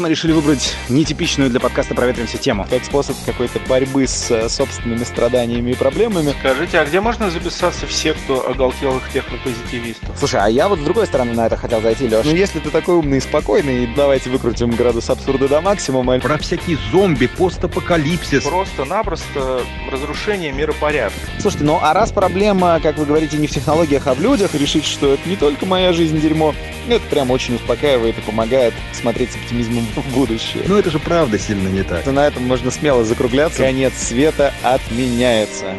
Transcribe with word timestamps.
мы 0.00 0.08
решили 0.08 0.32
выбрать 0.32 0.74
нетипичную 0.88 1.50
для 1.50 1.60
подкаста 1.60 1.94
«Проветримся» 1.94 2.38
тему. 2.38 2.66
Как 2.68 2.84
способ 2.84 3.16
какой-то 3.26 3.60
борьбы 3.68 4.06
с 4.06 4.30
э, 4.30 4.48
собственными 4.48 5.04
страданиями 5.04 5.72
и 5.72 5.74
проблемами. 5.74 6.34
Скажите, 6.40 6.78
а 6.78 6.84
где 6.86 7.00
можно 7.00 7.30
записаться 7.30 7.86
в 7.86 7.92
секту 7.92 8.42
оголтелых 8.48 9.10
технопозитивистов? 9.12 10.18
Слушай, 10.18 10.40
а 10.42 10.48
я 10.48 10.68
вот 10.68 10.78
с 10.78 10.82
другой 10.82 11.06
стороны 11.06 11.34
на 11.34 11.46
это 11.46 11.56
хотел 11.56 11.82
зайти, 11.82 12.08
Леш. 12.08 12.24
Ну, 12.24 12.34
если 12.34 12.60
ты 12.60 12.70
такой 12.70 12.96
умный 12.96 13.18
и 13.18 13.20
спокойный, 13.20 13.88
давайте 13.94 14.30
выкрутим 14.30 14.70
градус 14.70 15.10
абсурда 15.10 15.48
до 15.48 15.60
максимума. 15.60 16.18
Про 16.18 16.38
всякие 16.38 16.78
зомби, 16.90 17.26
постапокалипсис. 17.26 18.44
Просто-напросто 18.44 19.60
разрушение 19.90 20.52
миропорядка. 20.52 21.18
Слушайте, 21.38 21.64
ну 21.64 21.78
а 21.80 21.92
раз 21.92 22.10
проблема, 22.10 22.80
как 22.82 22.96
вы 22.96 23.04
говорите, 23.04 23.36
не 23.36 23.46
в 23.46 23.50
технологиях, 23.50 24.06
а 24.06 24.14
в 24.14 24.20
людях, 24.20 24.54
решить, 24.54 24.86
что 24.86 25.14
это 25.14 25.28
не 25.28 25.36
только 25.36 25.66
моя 25.66 25.92
жизнь 25.92 26.18
дерьмо, 26.20 26.54
это 26.88 27.04
прям 27.10 27.30
очень 27.30 27.56
успокаивает 27.56 28.18
и 28.18 28.20
помогает 28.22 28.74
смотреть 28.92 29.32
с 29.32 29.36
оптимизмом 29.36 29.89
в 29.96 30.14
будущее. 30.14 30.64
Но 30.66 30.78
это 30.78 30.90
же 30.90 30.98
правда 30.98 31.38
сильно 31.38 31.68
не 31.68 31.82
так. 31.82 32.06
На 32.06 32.26
этом 32.26 32.46
можно 32.46 32.70
смело 32.70 33.04
закругляться. 33.04 33.62
Конец 33.62 33.94
света 33.94 34.52
отменяется. 34.62 35.74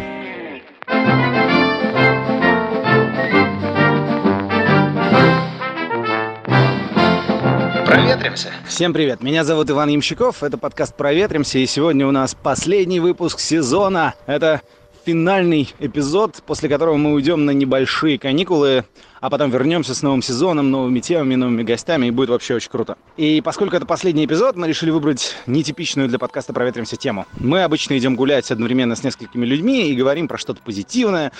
Проветримся. 7.85 8.49
Всем 8.67 8.93
привет, 8.93 9.21
меня 9.21 9.43
зовут 9.43 9.69
Иван 9.69 9.89
Ямщиков, 9.89 10.43
это 10.43 10.57
подкаст 10.57 10.95
Проветримся, 10.95 11.59
и 11.59 11.65
сегодня 11.65 12.07
у 12.07 12.11
нас 12.11 12.35
последний 12.35 12.99
выпуск 12.99 13.39
сезона. 13.39 14.13
Это 14.27 14.61
финальный 15.05 15.73
эпизод, 15.79 16.43
после 16.45 16.69
которого 16.69 16.97
мы 16.97 17.13
уйдем 17.13 17.45
на 17.45 17.51
небольшие 17.51 18.17
каникулы, 18.19 18.85
а 19.19 19.29
потом 19.29 19.51
вернемся 19.51 19.95
с 19.95 20.01
новым 20.01 20.21
сезоном, 20.21 20.71
новыми 20.71 20.99
темами, 20.99 21.35
новыми 21.35 21.63
гостями, 21.63 22.07
и 22.07 22.11
будет 22.11 22.29
вообще 22.29 22.55
очень 22.55 22.69
круто. 22.69 22.97
И 23.17 23.41
поскольку 23.41 23.75
это 23.75 23.85
последний 23.85 24.25
эпизод, 24.25 24.55
мы 24.55 24.67
решили 24.67 24.89
выбрать 24.89 25.35
нетипичную 25.47 26.07
для 26.07 26.19
подкаста 26.19 26.53
«Проветримся» 26.53 26.97
тему. 26.97 27.25
Мы 27.39 27.63
обычно 27.63 27.97
идем 27.97 28.15
гулять 28.15 28.51
одновременно 28.51 28.95
с 28.95 29.03
несколькими 29.03 29.45
людьми 29.45 29.89
и 29.89 29.95
говорим 29.95 30.27
про 30.27 30.37
что-то 30.37 30.61
позитивное, 30.63 31.31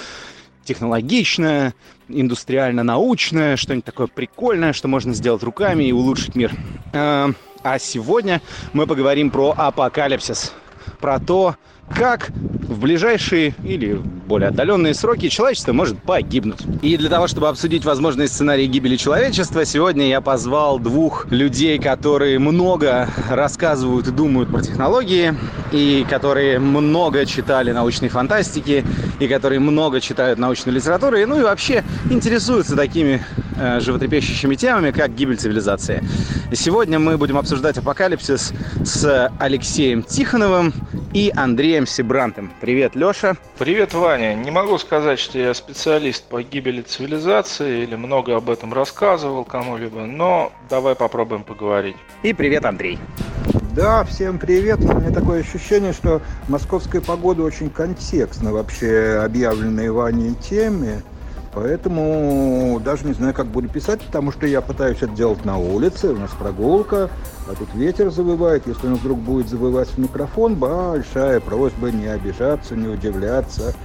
технологичное, 0.64 1.74
индустриально-научное, 2.08 3.58
что-нибудь 3.58 3.86
такое 3.86 4.08
прикольное, 4.08 4.74
что 4.74 4.88
можно 4.88 5.14
сделать 5.14 5.44
руками 5.44 5.86
и 5.86 5.92
улучшить 5.92 6.36
мир. 6.36 6.52
А 6.94 7.32
а 7.64 7.78
сегодня 7.78 8.42
мы 8.74 8.88
поговорим 8.88 9.30
про 9.30 9.54
апокалипсис, 9.56 10.52
про 11.00 11.20
то, 11.20 11.56
как 11.96 12.32
в 12.72 12.80
ближайшие 12.80 13.54
или 13.64 13.94
более 14.28 14.48
отдаленные 14.48 14.94
сроки 14.94 15.28
человечество 15.28 15.74
может 15.74 16.02
погибнуть. 16.02 16.60
И 16.82 16.96
для 16.96 17.10
того, 17.10 17.28
чтобы 17.28 17.50
обсудить 17.50 17.84
возможные 17.84 18.30
сценарии 18.30 18.66
гибели 18.66 18.96
человечества, 18.96 19.66
сегодня 19.66 20.08
я 20.08 20.22
позвал 20.22 20.80
двух 20.80 21.30
людей, 21.32 21.78
которые 21.80 22.40
много 22.40 23.10
рассказывают 23.30 24.08
и 24.08 24.12
думают 24.12 24.50
про 24.50 24.62
технологии, 24.62 25.34
и 25.74 26.06
которые 26.10 26.60
много 26.60 27.26
читали 27.26 27.74
научной 27.74 28.08
фантастики, 28.08 28.86
и 29.20 29.28
которые 29.28 29.60
много 29.60 30.00
читают 30.00 30.40
научной 30.40 30.72
литературы, 30.72 31.26
ну 31.26 31.40
и 31.40 31.44
вообще 31.44 31.84
интересуются 32.10 32.78
такими 32.78 33.22
э, 33.58 33.82
животрепещущими 33.82 34.56
темами, 34.56 34.92
как 34.92 35.14
гибель 35.14 35.38
цивилизации. 35.38 36.04
Сегодня 36.54 37.00
мы 37.00 37.18
будем 37.18 37.38
обсуждать 37.38 37.78
апокалипсис 37.78 38.54
с 38.86 39.30
Алексеем 39.40 40.04
Тихоновым 40.04 40.74
и 41.14 41.32
Андреем 41.36 41.86
Сибрантом. 41.86 42.52
Привет, 42.62 42.96
Леша. 42.96 43.36
Привет, 43.58 43.94
Ваня. 43.94 44.34
Не 44.34 44.52
могу 44.52 44.78
сказать, 44.78 45.20
что 45.20 45.38
я 45.38 45.54
специалист 45.54 46.24
по 46.24 46.42
гибели 46.42 46.82
цивилизации 46.82 47.84
или 47.84 47.96
много 47.96 48.36
об 48.36 48.50
этом 48.50 48.74
рассказывал 48.74 49.44
кому-либо, 49.44 50.02
но 50.02 50.52
давай 50.70 50.96
попробуем 50.96 51.44
поговорить. 51.44 51.96
И 52.24 52.34
привет, 52.34 52.66
Андрей. 52.66 53.00
Да, 53.76 54.04
всем 54.04 54.38
привет. 54.38 54.80
У 54.80 55.00
меня 55.00 55.12
такое 55.12 55.42
ощущение, 55.42 55.94
что 55.94 56.22
московская 56.50 57.00
погода 57.00 57.44
очень 57.44 57.70
контекстна 57.70 58.52
вообще 58.52 59.22
объявленной 59.24 59.90
Ваней 59.92 60.36
теме. 60.36 61.04
Поэтому 61.54 62.80
даже 62.84 63.06
не 63.06 63.14
знаю, 63.14 63.34
как 63.34 63.48
буду 63.48 63.68
писать, 63.68 64.02
потому 64.02 64.32
что 64.32 64.48
я 64.48 64.62
пытаюсь 64.62 64.98
это 65.02 65.12
делать 65.12 65.44
на 65.44 65.58
улице, 65.58 66.10
у 66.10 66.18
нас 66.18 66.32
прогулка, 66.32 67.10
а 67.48 67.56
тут 67.56 67.68
ветер 67.74 68.10
завывает. 68.10 68.68
Если 68.68 68.88
он 68.88 68.96
вдруг 68.96 69.20
будет 69.20 69.50
завывать 69.50 69.90
в 69.90 69.98
микрофон, 69.98 70.56
большая 70.56 71.42
просьба 71.42 71.92
не 71.92 72.08
обижаться, 72.08 72.76
не 72.76 72.88
удивляться, 72.88 73.76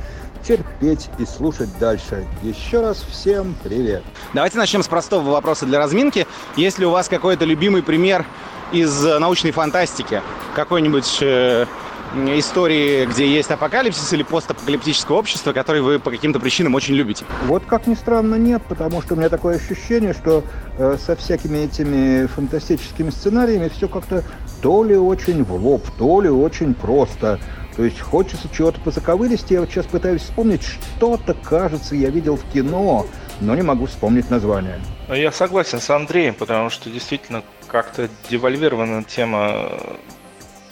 терпеть 0.47 1.11
и 1.19 1.27
слушать 1.27 1.69
дальше. 1.81 2.25
Еще 2.43 2.81
раз 2.81 2.99
всем 2.99 3.57
привет. 3.65 4.05
Давайте 4.33 4.59
начнем 4.59 4.85
с 4.85 4.89
простого 4.89 5.29
вопроса 5.31 5.67
для 5.67 5.81
разминки. 5.81 6.27
Есть 6.57 6.79
ли 6.79 6.87
у 6.87 6.91
вас 6.91 7.09
какой-то 7.09 7.45
любимый 7.45 7.83
пример 7.83 8.25
из 8.71 9.03
научной 9.03 9.51
фантастики? 9.51 10.23
Какой-нибудь 10.55 11.19
э, 11.21 11.67
истории, 12.15 13.07
где 13.07 13.27
есть 13.27 13.51
апокалипсис 13.51 14.13
или 14.13 14.23
постапокалиптическое 14.23 15.17
общество, 15.17 15.53
которые 15.53 15.83
вы 15.83 15.99
по 15.99 16.11
каким-то 16.11 16.41
причинам 16.41 16.75
очень 16.75 16.95
любите? 16.95 17.25
Вот 17.45 17.65
как 17.67 17.87
ни 17.87 17.95
странно, 17.95 18.37
нет, 18.37 18.63
потому 18.69 19.03
что 19.03 19.15
у 19.15 19.17
меня 19.17 19.29
такое 19.29 19.57
ощущение, 19.57 20.13
что 20.13 20.45
э, 20.79 20.97
со 20.99 21.17
всякими 21.17 21.59
этими 21.59 22.27
фантастическими 22.27 23.11
сценариями 23.11 23.69
все 23.69 23.89
как-то 23.89 24.25
то 24.63 24.85
ли 24.85 24.97
очень 24.97 25.45
в 25.45 25.55
лоб, 25.55 25.83
то 25.99 26.21
ли 26.21 26.29
очень 26.29 26.75
просто. 26.75 27.39
То 27.77 27.85
есть 27.85 28.01
хочется 28.01 28.49
чего-то 28.53 28.81
позаковырести. 28.81 29.53
Я 29.53 29.61
вот 29.61 29.71
сейчас 29.71 29.87
пытаюсь 29.87 30.23
вспомнить, 30.23 30.63
что-то, 30.63 31.35
кажется, 31.35 31.95
я 31.95 32.09
видел 32.09 32.37
в 32.37 32.45
кино, 32.51 33.07
но 33.41 33.55
не 33.55 33.63
могу 33.63 33.85
вспомнить 33.87 34.31
название. 34.31 34.81
Я 35.09 35.31
согласен 35.31 35.81
с 35.81 35.91
Андреем, 35.91 36.35
потому 36.35 36.71
что 36.71 36.89
действительно 36.89 37.43
как-то 37.69 38.09
девальвирована 38.31 39.05
тема 39.05 39.73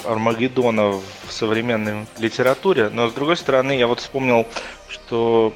Армагеддона 0.06 0.91
в 0.91 1.03
современной 1.31 2.06
литературе, 2.19 2.88
но 2.88 3.09
с 3.09 3.12
другой 3.12 3.37
стороны, 3.37 3.72
я 3.72 3.87
вот 3.87 4.00
вспомнил, 4.00 4.47
что 4.88 5.54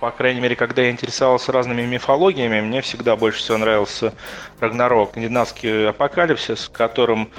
по 0.00 0.10
крайней 0.10 0.40
мере, 0.40 0.56
когда 0.56 0.82
я 0.82 0.90
интересовался 0.90 1.52
разными 1.52 1.82
мифологиями, 1.82 2.62
мне 2.62 2.80
всегда 2.80 3.16
больше 3.16 3.40
всего 3.40 3.58
нравился 3.58 4.14
Рагнарок, 4.58 5.10
скандинавский 5.10 5.90
апокалипсис, 5.90 6.68
в 6.68 6.72
котором 6.72 7.30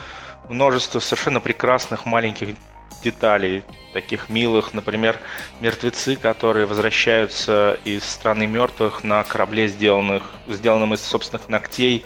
множество 0.48 1.00
совершенно 1.00 1.40
прекрасных 1.40 2.06
маленьких 2.06 2.56
деталей, 3.04 3.64
таких 3.94 4.30
милых, 4.30 4.76
например, 4.76 5.18
мертвецы, 5.60 6.16
которые 6.16 6.68
возвращаются 6.68 7.80
из 7.84 8.04
страны 8.04 8.46
мертвых 8.46 9.04
на 9.04 9.24
корабле, 9.24 9.68
сделанных, 9.68 10.24
сделанном 10.48 10.94
из 10.94 11.02
собственных 11.02 11.50
ногтей, 11.50 12.06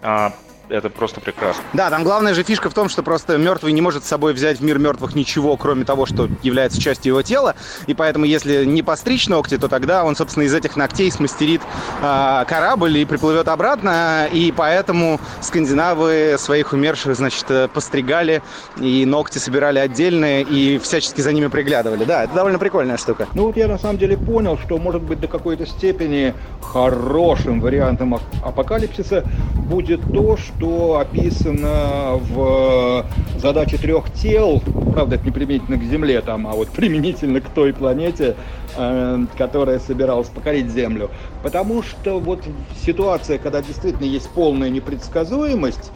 а, 0.00 0.32
это 0.70 0.90
просто 0.90 1.20
прекрасно. 1.20 1.62
Да, 1.72 1.90
там 1.90 2.04
главная 2.04 2.34
же 2.34 2.42
фишка 2.42 2.70
в 2.70 2.74
том, 2.74 2.88
что 2.88 3.02
просто 3.02 3.38
мертвый 3.38 3.72
не 3.72 3.80
может 3.80 4.04
с 4.04 4.08
собой 4.08 4.32
взять 4.32 4.60
в 4.60 4.64
мир 4.64 4.78
мертвых 4.78 5.14
ничего, 5.14 5.56
кроме 5.56 5.84
того, 5.84 6.06
что 6.06 6.28
является 6.42 6.80
частью 6.80 7.10
его 7.12 7.22
тела. 7.22 7.54
И 7.86 7.94
поэтому, 7.94 8.24
если 8.24 8.64
не 8.64 8.82
постричь 8.82 9.28
ногти, 9.28 9.56
то 9.56 9.68
тогда 9.68 10.04
он, 10.04 10.16
собственно, 10.16 10.44
из 10.44 10.54
этих 10.54 10.76
ногтей 10.76 11.10
смастерит 11.10 11.62
э, 12.02 12.44
корабль 12.46 12.98
и 12.98 13.04
приплывет 13.04 13.48
обратно. 13.48 14.28
И 14.32 14.52
поэтому 14.56 15.20
скандинавы 15.40 16.36
своих 16.38 16.72
умерших, 16.72 17.16
значит, 17.16 17.44
э, 17.50 17.68
постригали 17.68 18.42
и 18.80 19.04
ногти 19.06 19.38
собирали 19.38 19.78
отдельные 19.78 20.42
и 20.42 20.78
всячески 20.78 21.20
за 21.20 21.32
ними 21.32 21.46
приглядывали. 21.46 22.04
Да, 22.04 22.24
это 22.24 22.34
довольно 22.34 22.58
прикольная 22.58 22.96
штука. 22.96 23.26
Ну 23.34 23.46
вот 23.46 23.56
я 23.56 23.68
на 23.68 23.78
самом 23.78 23.98
деле 23.98 24.16
понял, 24.16 24.58
что 24.58 24.78
может 24.78 25.02
быть 25.02 25.20
до 25.20 25.28
какой-то 25.28 25.66
степени 25.66 26.34
хорошим 26.62 27.60
вариантом 27.60 28.18
апокалипсиса 28.42 29.24
будет 29.54 30.00
то, 30.12 30.36
что 30.36 30.57
что 30.58 30.98
описано 30.98 32.14
в 32.14 33.06
задаче 33.38 33.78
трех 33.78 34.12
тел, 34.12 34.60
правда, 34.92 35.14
это 35.14 35.24
не 35.24 35.30
применительно 35.30 35.78
к 35.78 35.82
Земле, 35.84 36.20
там, 36.20 36.46
а 36.46 36.52
вот 36.52 36.68
применительно 36.76 37.40
к 37.40 37.48
той 37.48 37.72
планете, 37.72 38.34
э, 38.76 39.24
которая 39.36 39.78
собиралась 39.78 40.28
покорить 40.28 40.70
Землю. 40.70 41.10
Потому 41.42 41.82
что 41.82 42.18
вот 42.18 42.42
ситуация, 42.84 43.38
когда 43.38 43.62
действительно 43.62 44.06
есть 44.06 44.28
полная 44.30 44.68
непредсказуемость, 44.68 45.92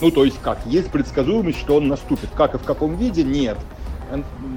ну, 0.00 0.10
то 0.10 0.24
есть 0.24 0.38
как, 0.42 0.58
есть 0.66 0.90
предсказуемость, 0.90 1.58
что 1.58 1.76
он 1.76 1.88
наступит, 1.88 2.30
как 2.34 2.54
и 2.54 2.58
в 2.58 2.62
каком 2.62 2.96
виде, 2.96 3.22
нет. 3.22 3.58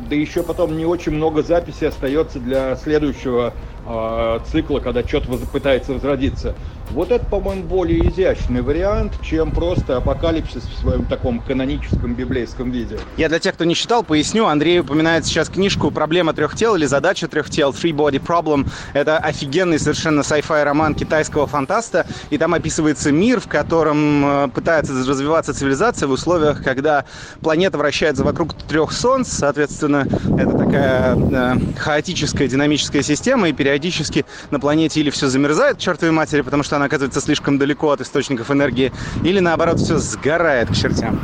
Да 0.09 0.15
еще 0.15 0.43
потом 0.43 0.77
не 0.77 0.85
очень 0.85 1.13
много 1.13 1.41
записей 1.43 1.87
остается 1.87 2.39
для 2.39 2.75
следующего 2.75 3.53
э, 3.87 4.39
цикла, 4.51 4.79
когда 4.79 5.03
что-то 5.03 5.37
пытается 5.47 5.93
возродиться. 5.93 6.55
Вот 6.91 7.11
это, 7.11 7.23
по-моему, 7.23 7.63
более 7.63 8.09
изящный 8.09 8.61
вариант, 8.61 9.13
чем 9.21 9.51
просто 9.51 9.97
апокалипсис 9.97 10.63
в 10.63 10.79
своем 10.79 11.05
таком 11.05 11.39
каноническом 11.39 12.15
библейском 12.15 12.71
виде. 12.71 12.97
Я 13.15 13.29
для 13.29 13.37
тех, 13.37 13.53
кто 13.53 13.63
не 13.63 13.75
читал, 13.75 14.03
поясню. 14.03 14.47
Андрей 14.47 14.79
упоминает 14.79 15.25
сейчас 15.25 15.49
книжку 15.49 15.91
«Проблема 15.91 16.33
трех 16.33 16.55
тел» 16.55 16.75
или 16.75 16.87
«Задача 16.87 17.27
трех 17.27 17.49
тел» 17.51 17.71
Three 17.71 17.91
Body 17.91 18.19
Problem. 18.19 18.67
Это 18.93 19.17
офигенный 19.19 19.77
совершенно 19.77 20.21
sci-fi 20.21 20.63
роман 20.63 20.95
китайского 20.95 21.45
фантаста. 21.45 22.07
И 22.31 22.39
там 22.39 22.55
описывается 22.55 23.11
мир, 23.11 23.39
в 23.39 23.47
котором 23.47 24.25
э, 24.25 24.47
пытается 24.47 24.93
развиваться 24.93 25.53
цивилизация 25.53 26.07
в 26.07 26.11
условиях, 26.11 26.63
когда 26.63 27.05
планета 27.41 27.77
вращается 27.77 28.23
вокруг 28.23 28.53
трех 28.53 28.91
солнц. 28.93 29.27
Соответственно, 29.27 30.07
это 30.39 30.57
такая 30.57 31.15
э, 31.15 31.59
хаотическая 31.77 32.47
динамическая 32.47 33.03
система, 33.03 33.49
и 33.49 33.53
периодически 33.53 33.68
периодически 33.69 34.25
на 34.49 34.59
планете 34.59 34.99
или 34.99 35.11
все 35.11 35.27
замерзает 35.27 35.77
к 35.77 35.79
чертовой 35.79 36.11
матери, 36.11 36.41
потому 36.41 36.63
что 36.63 36.75
она 36.75 36.85
оказывается 36.85 37.21
слишком 37.21 37.59
далеко 37.59 37.91
от 37.91 38.01
источников 38.01 38.49
энергии, 38.49 38.91
или 39.23 39.39
наоборот 39.39 39.79
все 39.79 39.99
сгорает 39.99 40.69
к 40.69 40.75
чертям. 40.75 41.19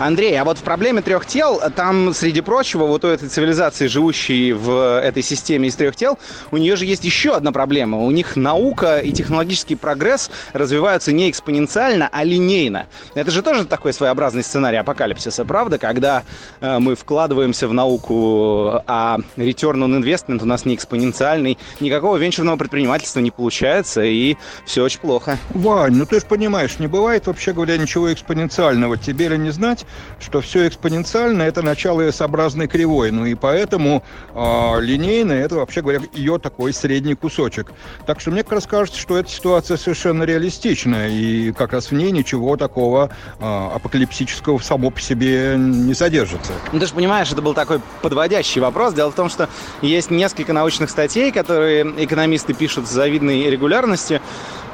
Андрей, 0.00 0.36
а 0.40 0.44
вот 0.44 0.58
в 0.58 0.62
проблеме 0.62 1.02
трех 1.02 1.24
тел, 1.24 1.62
там, 1.76 2.12
среди 2.14 2.40
прочего, 2.40 2.84
вот 2.86 3.04
у 3.04 3.08
этой 3.08 3.28
цивилизации, 3.28 3.86
живущей 3.86 4.52
в 4.52 5.00
этой 5.00 5.22
системе 5.22 5.68
из 5.68 5.76
трех 5.76 5.94
тел, 5.94 6.18
у 6.50 6.56
нее 6.56 6.74
же 6.74 6.84
есть 6.84 7.04
еще 7.04 7.34
одна 7.34 7.52
проблема. 7.52 7.98
У 7.98 8.10
них 8.10 8.34
наука 8.34 8.98
и 8.98 9.12
технологический 9.12 9.76
прогресс 9.76 10.30
развиваются 10.52 11.12
не 11.12 11.30
экспоненциально, 11.30 12.08
а 12.10 12.24
линейно. 12.24 12.86
Это 13.14 13.30
же 13.30 13.40
тоже 13.42 13.66
такой 13.66 13.92
своеобразный 13.92 14.42
сценарий 14.42 14.78
апокалипсиса, 14.78 15.44
правда? 15.44 15.78
Когда 15.78 16.24
э, 16.60 16.78
мы 16.80 16.96
вкладываемся 16.96 17.68
в 17.68 17.72
науку, 17.72 18.82
а 18.86 19.18
return 19.36 19.78
on 19.84 20.02
investment 20.02 20.42
у 20.42 20.46
нас 20.46 20.64
не 20.64 20.74
экспоненциальный, 20.74 21.56
никакого 21.84 22.16
венчурного 22.16 22.56
предпринимательства 22.56 23.20
не 23.20 23.30
получается, 23.30 24.02
и 24.02 24.36
все 24.64 24.82
очень 24.82 25.00
плохо. 25.00 25.38
Вань, 25.50 25.94
ну 25.94 26.06
ты 26.06 26.20
же 26.20 26.26
понимаешь, 26.26 26.78
не 26.78 26.86
бывает 26.86 27.26
вообще 27.26 27.52
говоря 27.52 27.76
ничего 27.76 28.12
экспоненциального. 28.12 28.96
Тебе 28.96 29.28
ли 29.28 29.38
не 29.38 29.50
знать, 29.50 29.84
что 30.20 30.40
все 30.40 30.66
экспоненциально– 30.68 31.42
это 31.44 31.62
начало 31.62 32.02
S-образной 32.02 32.66
кривой. 32.66 33.10
Ну 33.10 33.26
и 33.26 33.34
поэтому 33.34 34.02
э, 34.34 34.80
линейное– 34.80 35.44
это, 35.44 35.56
вообще 35.56 35.82
говоря, 35.82 36.00
ее 36.12 36.38
такой 36.38 36.72
средний 36.72 37.14
кусочек. 37.14 37.72
Так 38.06 38.20
что 38.20 38.30
мне 38.30 38.42
как 38.42 38.52
раз 38.52 38.66
кажется, 38.66 39.00
что 39.00 39.18
эта 39.18 39.30
ситуация 39.30 39.76
совершенно 39.76 40.24
реалистичная. 40.24 41.08
И 41.08 41.52
как 41.52 41.72
раз 41.72 41.90
в 41.90 41.92
ней 41.92 42.10
ничего 42.10 42.56
такого 42.56 43.10
э, 43.38 43.68
апокалипсического 43.74 44.58
само 44.58 44.90
по 44.90 45.00
себе 45.00 45.56
не 45.58 45.94
содержится. 45.94 46.52
Ну 46.72 46.80
ты 46.80 46.86
же 46.86 46.94
понимаешь, 46.94 47.30
это 47.30 47.42
был 47.42 47.54
такой 47.54 47.80
подводящий 48.02 48.60
вопрос. 48.60 48.94
Дело 48.94 49.10
в 49.10 49.14
том, 49.14 49.28
что 49.28 49.48
есть 49.82 50.10
несколько 50.10 50.52
научных 50.52 50.90
статей, 50.90 51.32
которые 51.32 51.73
экономисты 51.82 52.54
пишут 52.54 52.86
с 52.86 52.90
завидной 52.90 53.50
регулярностью, 53.50 54.20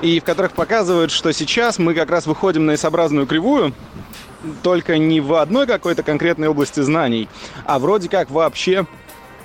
и 0.02 0.20
в 0.20 0.24
которых 0.24 0.52
показывают, 0.52 1.10
что 1.10 1.32
сейчас 1.32 1.78
мы 1.78 1.94
как 1.94 2.10
раз 2.10 2.26
выходим 2.26 2.66
на 2.66 2.72
S-образную 2.72 3.26
кривую, 3.26 3.74
только 4.62 4.98
не 4.98 5.20
в 5.20 5.34
одной 5.34 5.66
какой-то 5.66 6.02
конкретной 6.02 6.48
области 6.48 6.80
знаний, 6.80 7.28
а 7.64 7.78
вроде 7.78 8.08
как 8.08 8.30
вообще 8.30 8.86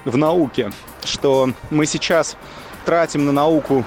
в 0.05 0.17
науке, 0.17 0.71
что 1.03 1.49
мы 1.69 1.85
сейчас 1.85 2.37
тратим 2.85 3.25
на 3.25 3.31
науку 3.31 3.83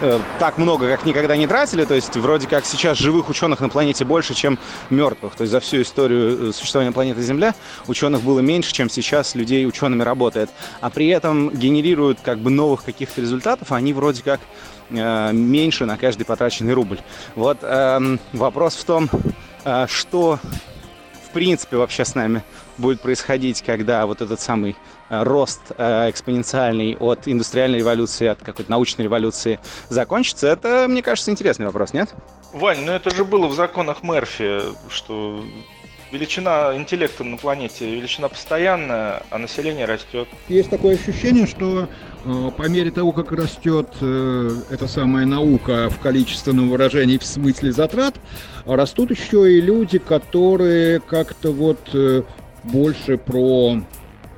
э, 0.00 0.20
так 0.38 0.58
много, 0.58 0.88
как 0.88 1.04
никогда 1.04 1.36
не 1.36 1.46
тратили, 1.46 1.84
то 1.84 1.94
есть 1.94 2.16
вроде 2.16 2.46
как 2.46 2.64
сейчас 2.64 2.98
живых 2.98 3.28
ученых 3.28 3.60
на 3.60 3.68
планете 3.68 4.04
больше, 4.04 4.34
чем 4.34 4.58
мертвых. 4.90 5.34
То 5.34 5.42
есть 5.42 5.52
за 5.52 5.60
всю 5.60 5.82
историю 5.82 6.50
э, 6.50 6.52
существования 6.52 6.92
планеты 6.92 7.22
Земля 7.22 7.54
ученых 7.86 8.22
было 8.22 8.40
меньше, 8.40 8.72
чем 8.72 8.88
сейчас 8.90 9.34
людей 9.34 9.66
учеными 9.66 10.02
работает. 10.02 10.50
А 10.80 10.90
при 10.90 11.08
этом 11.08 11.50
генерируют 11.50 12.18
как 12.22 12.38
бы 12.38 12.50
новых 12.50 12.84
каких-то 12.84 13.20
результатов, 13.20 13.72
они 13.72 13.92
вроде 13.92 14.22
как 14.22 14.40
э, 14.90 15.32
меньше 15.32 15.86
на 15.86 15.96
каждый 15.96 16.24
потраченный 16.24 16.74
рубль. 16.74 16.98
Вот 17.34 17.58
э, 17.62 18.18
вопрос 18.32 18.74
в 18.76 18.84
том, 18.84 19.10
а, 19.64 19.86
что 19.86 20.38
в 21.28 21.32
принципе 21.32 21.76
вообще 21.76 22.04
с 22.04 22.14
нами 22.14 22.42
будет 22.78 23.00
происходить, 23.00 23.62
когда 23.62 24.06
вот 24.06 24.20
этот 24.22 24.40
самый 24.40 24.76
а, 25.08 25.24
рост 25.24 25.60
а, 25.76 26.08
экспоненциальный 26.08 26.96
от 26.98 27.26
индустриальной 27.26 27.78
революции, 27.78 28.26
от 28.26 28.38
какой-то 28.40 28.70
научной 28.70 29.02
революции 29.02 29.60
закончится, 29.88 30.46
это, 30.48 30.86
мне 30.88 31.02
кажется, 31.02 31.30
интересный 31.30 31.66
вопрос, 31.66 31.92
нет? 31.92 32.14
Вань, 32.52 32.84
ну 32.84 32.92
это 32.92 33.14
же 33.14 33.24
было 33.24 33.46
в 33.46 33.54
законах 33.54 34.02
Мерфи, 34.02 34.60
что 34.88 35.44
величина 36.10 36.74
интеллекта 36.76 37.24
на 37.24 37.36
планете, 37.36 37.90
величина 37.94 38.28
постоянная, 38.28 39.22
а 39.30 39.38
население 39.38 39.86
растет. 39.86 40.28
Есть 40.48 40.70
такое 40.70 40.96
ощущение, 40.96 41.46
что 41.46 41.88
э, 42.24 42.50
по 42.56 42.68
мере 42.68 42.90
того, 42.90 43.12
как 43.12 43.32
растет 43.32 43.88
э, 44.00 44.50
эта 44.70 44.86
самая 44.86 45.26
наука 45.26 45.90
в 45.90 45.98
количественном 46.00 46.70
выражении 46.70 47.18
в 47.18 47.24
смысле 47.24 47.72
затрат, 47.72 48.14
растут 48.64 49.10
еще 49.10 49.52
и 49.52 49.60
люди, 49.60 49.98
которые 49.98 51.00
как-то 51.00 51.52
вот 51.52 51.80
э, 51.92 52.22
больше 52.64 53.18
про 53.18 53.80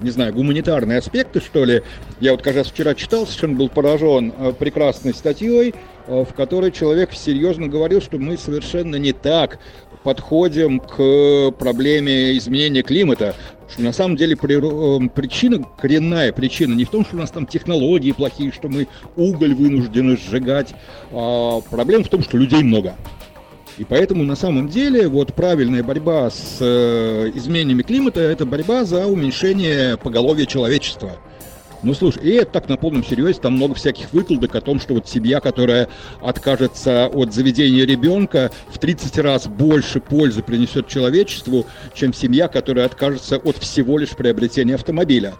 не 0.02 0.10
знаю, 0.10 0.32
гуманитарные 0.32 0.98
аспекты, 0.98 1.40
что 1.40 1.64
ли. 1.64 1.82
Я 2.20 2.32
вот 2.32 2.42
как 2.42 2.56
раз 2.56 2.68
вчера 2.68 2.94
читал, 2.94 3.26
совершенно 3.26 3.56
был 3.56 3.68
поражен 3.68 4.32
э, 4.36 4.52
прекрасной 4.58 5.14
статьей, 5.14 5.74
э, 6.06 6.24
в 6.24 6.34
которой 6.34 6.72
человек 6.72 7.12
серьезно 7.12 7.68
говорил, 7.68 8.00
что 8.00 8.18
мы 8.18 8.38
совершенно 8.38 8.96
не 8.96 9.12
так 9.12 9.58
подходим 10.02 10.80
к 10.80 11.52
проблеме 11.58 12.36
изменения 12.38 12.82
климата, 12.82 13.34
что 13.70 13.82
на 13.82 13.92
самом 13.92 14.16
деле 14.16 14.34
э, 14.34 14.98
причина, 15.14 15.64
коренная 15.80 16.32
причина 16.32 16.74
не 16.74 16.84
в 16.84 16.90
том, 16.90 17.04
что 17.04 17.16
у 17.16 17.18
нас 17.18 17.30
там 17.30 17.46
технологии 17.46 18.12
плохие, 18.12 18.52
что 18.52 18.68
мы 18.68 18.88
уголь 19.16 19.54
вынуждены 19.54 20.16
сжигать, 20.16 20.74
а 21.12 21.60
проблема 21.70 22.04
в 22.04 22.08
том, 22.08 22.22
что 22.22 22.36
людей 22.36 22.62
много. 22.62 22.96
И 23.78 23.84
поэтому 23.84 24.24
на 24.24 24.36
самом 24.36 24.68
деле 24.68 25.08
вот 25.08 25.34
правильная 25.34 25.82
борьба 25.82 26.30
с 26.30 26.58
э, 26.60 27.30
изменениями 27.34 27.82
климата– 27.82 28.20
это 28.22 28.44
борьба 28.44 28.84
за 28.84 29.06
уменьшение 29.06 29.96
поголовья 29.96 30.46
человечества– 30.46 31.12
ну, 31.82 31.94
слушай, 31.94 32.22
и 32.22 32.30
это 32.30 32.52
так 32.52 32.68
на 32.68 32.76
полном 32.76 33.04
серьезе, 33.04 33.40
там 33.40 33.54
много 33.54 33.74
всяких 33.74 34.12
выкладок 34.12 34.54
о 34.54 34.60
том, 34.60 34.80
что 34.80 34.94
вот 34.94 35.08
семья, 35.08 35.40
которая 35.40 35.88
откажется 36.20 37.06
от 37.06 37.32
заведения 37.32 37.84
ребенка, 37.84 38.50
в 38.68 38.78
30 38.78 39.18
раз 39.18 39.46
больше 39.46 40.00
пользы 40.00 40.42
принесет 40.42 40.88
человечеству, 40.88 41.66
чем 41.94 42.12
семья, 42.12 42.48
которая 42.48 42.86
откажется 42.86 43.36
от 43.36 43.56
всего 43.58 43.98
лишь 43.98 44.10
приобретения 44.10 44.74
автомобиля. 44.74 45.34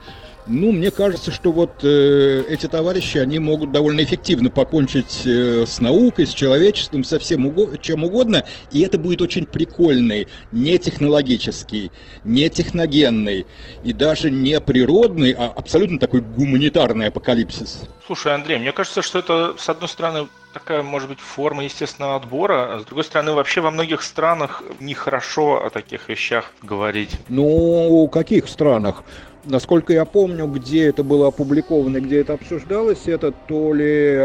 Ну, 0.52 0.72
мне 0.72 0.90
кажется, 0.90 1.30
что 1.30 1.52
вот 1.52 1.84
э, 1.84 2.42
эти 2.48 2.66
товарищи, 2.66 3.18
они 3.18 3.38
могут 3.38 3.70
довольно 3.70 4.02
эффективно 4.02 4.50
покончить 4.50 5.22
э, 5.24 5.64
с 5.64 5.78
наукой, 5.80 6.26
с 6.26 6.34
человечеством, 6.34 7.04
со 7.04 7.20
всем 7.20 7.46
уго- 7.46 7.80
чем 7.80 8.02
угодно, 8.02 8.44
и 8.72 8.80
это 8.80 8.98
будет 8.98 9.22
очень 9.22 9.46
прикольный, 9.46 10.26
не 10.50 10.76
технологический, 10.78 11.92
не 12.24 12.48
техногенный 12.50 13.46
и 13.84 13.92
даже 13.92 14.32
не 14.32 14.60
природный, 14.60 15.30
а 15.38 15.52
абсолютно 15.54 16.00
такой 16.00 16.20
гуманитарный 16.20 17.06
апокалипсис. 17.06 17.82
Слушай, 18.04 18.34
Андрей, 18.34 18.58
мне 18.58 18.72
кажется, 18.72 19.02
что 19.02 19.20
это, 19.20 19.54
с 19.56 19.68
одной 19.68 19.88
стороны, 19.88 20.26
такая, 20.52 20.82
может 20.82 21.08
быть, 21.08 21.20
форма 21.20 21.62
естественного 21.62 22.16
отбора, 22.16 22.74
а 22.74 22.80
с 22.80 22.84
другой 22.84 23.04
стороны, 23.04 23.32
вообще 23.32 23.60
во 23.60 23.70
многих 23.70 24.02
странах 24.02 24.64
нехорошо 24.80 25.64
о 25.64 25.70
таких 25.70 26.08
вещах 26.08 26.50
говорить. 26.60 27.10
Ну, 27.28 28.06
в 28.06 28.08
каких 28.08 28.48
странах? 28.48 29.04
Насколько 29.44 29.94
я 29.94 30.04
помню, 30.04 30.46
где 30.46 30.88
это 30.88 31.02
было 31.02 31.28
опубликовано, 31.28 32.00
где 32.00 32.20
это 32.20 32.34
обсуждалось, 32.34 33.06
это 33.06 33.32
то 33.32 33.72
ли 33.72 34.16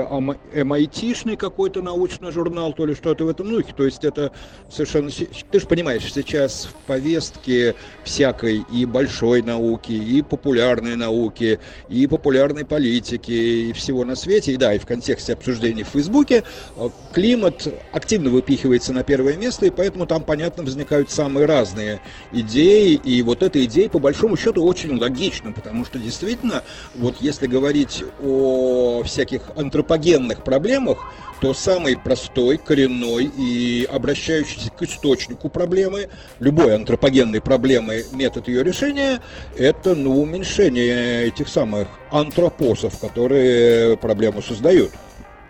MIT-шный 0.52 1.38
какой-то 1.38 1.82
научный 1.82 2.34
журнал, 2.34 2.74
то 2.74 2.86
ли 2.86 2.96
что-то 2.96 3.24
в 3.24 3.30
этом 3.30 3.50
духе. 3.50 3.74
То 3.76 3.86
есть 3.86 4.04
это 4.04 4.34
совершенно... 4.70 5.10
Ты 5.10 5.60
же 5.60 5.68
понимаешь, 5.68 6.12
сейчас 6.12 6.66
в 6.66 6.74
повестке 6.86 7.76
всякой 8.04 8.66
и 8.70 8.86
большой 8.86 9.42
науки, 9.42 9.94
и 9.94 10.22
популярной 10.22 10.98
науки, 10.98 11.60
и 11.88 12.08
популярной 12.08 12.66
политики, 12.66 13.32
и 13.32 13.74
всего 13.74 14.04
на 14.04 14.18
свете, 14.18 14.52
и 14.52 14.58
да, 14.58 14.74
и 14.74 14.80
в 14.80 14.86
контексте 14.86 15.32
обсуждений 15.32 15.84
в 15.84 15.90
Фейсбуке, 15.90 16.44
э, 16.76 16.90
климат 17.14 17.74
активно 17.94 18.32
выпихивается 18.32 18.92
на 18.92 19.04
первое 19.04 19.38
место, 19.38 19.66
и 19.66 19.70
поэтому 19.70 20.08
там, 20.08 20.24
понятно, 20.24 20.64
возникают 20.64 21.10
самые 21.10 21.46
разные 21.46 22.02
идеи, 22.34 23.00
и 23.02 23.22
вот 23.22 23.44
эта 23.44 23.64
идея, 23.64 23.88
по 23.88 24.00
большому 24.00 24.36
счету, 24.36 24.66
очень 24.66 25.05
логично, 25.06 25.52
потому 25.52 25.86
что 25.86 26.00
действительно, 26.00 26.64
вот 26.96 27.18
если 27.20 27.48
говорить 27.48 28.04
о 28.24 29.04
всяких 29.04 29.42
антропогенных 29.56 30.44
проблемах, 30.44 31.12
то 31.42 31.54
самый 31.54 31.98
простой, 31.98 32.58
коренной 32.58 33.26
и 33.26 33.88
обращающийся 33.92 34.72
к 34.72 34.82
источнику 34.82 35.50
проблемы, 35.50 36.10
любой 36.40 36.76
антропогенной 36.76 37.42
проблемы, 37.42 38.04
метод 38.12 38.48
ее 38.48 38.64
решения, 38.64 39.22
это 39.58 39.96
ну, 39.96 40.22
уменьшение 40.22 41.28
этих 41.28 41.48
самых 41.48 41.88
антропосов, 42.10 42.98
которые 43.00 43.98
проблему 43.98 44.42
создают. 44.42 44.92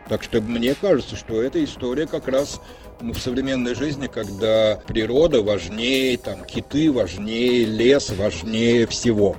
Так 0.09 0.21
что 0.21 0.41
мне 0.41 0.75
кажется, 0.75 1.15
что 1.15 1.41
эта 1.41 1.63
история 1.63 2.05
как 2.07 2.27
раз 2.27 2.61
ну, 3.01 3.13
в 3.13 3.19
современной 3.19 3.75
жизни, 3.75 4.07
когда 4.07 4.79
природа 4.87 5.41
важнее, 5.41 6.17
там, 6.17 6.43
киты 6.45 6.91
важнее, 6.91 7.65
лес 7.65 8.11
важнее 8.11 8.87
всего. 8.87 9.35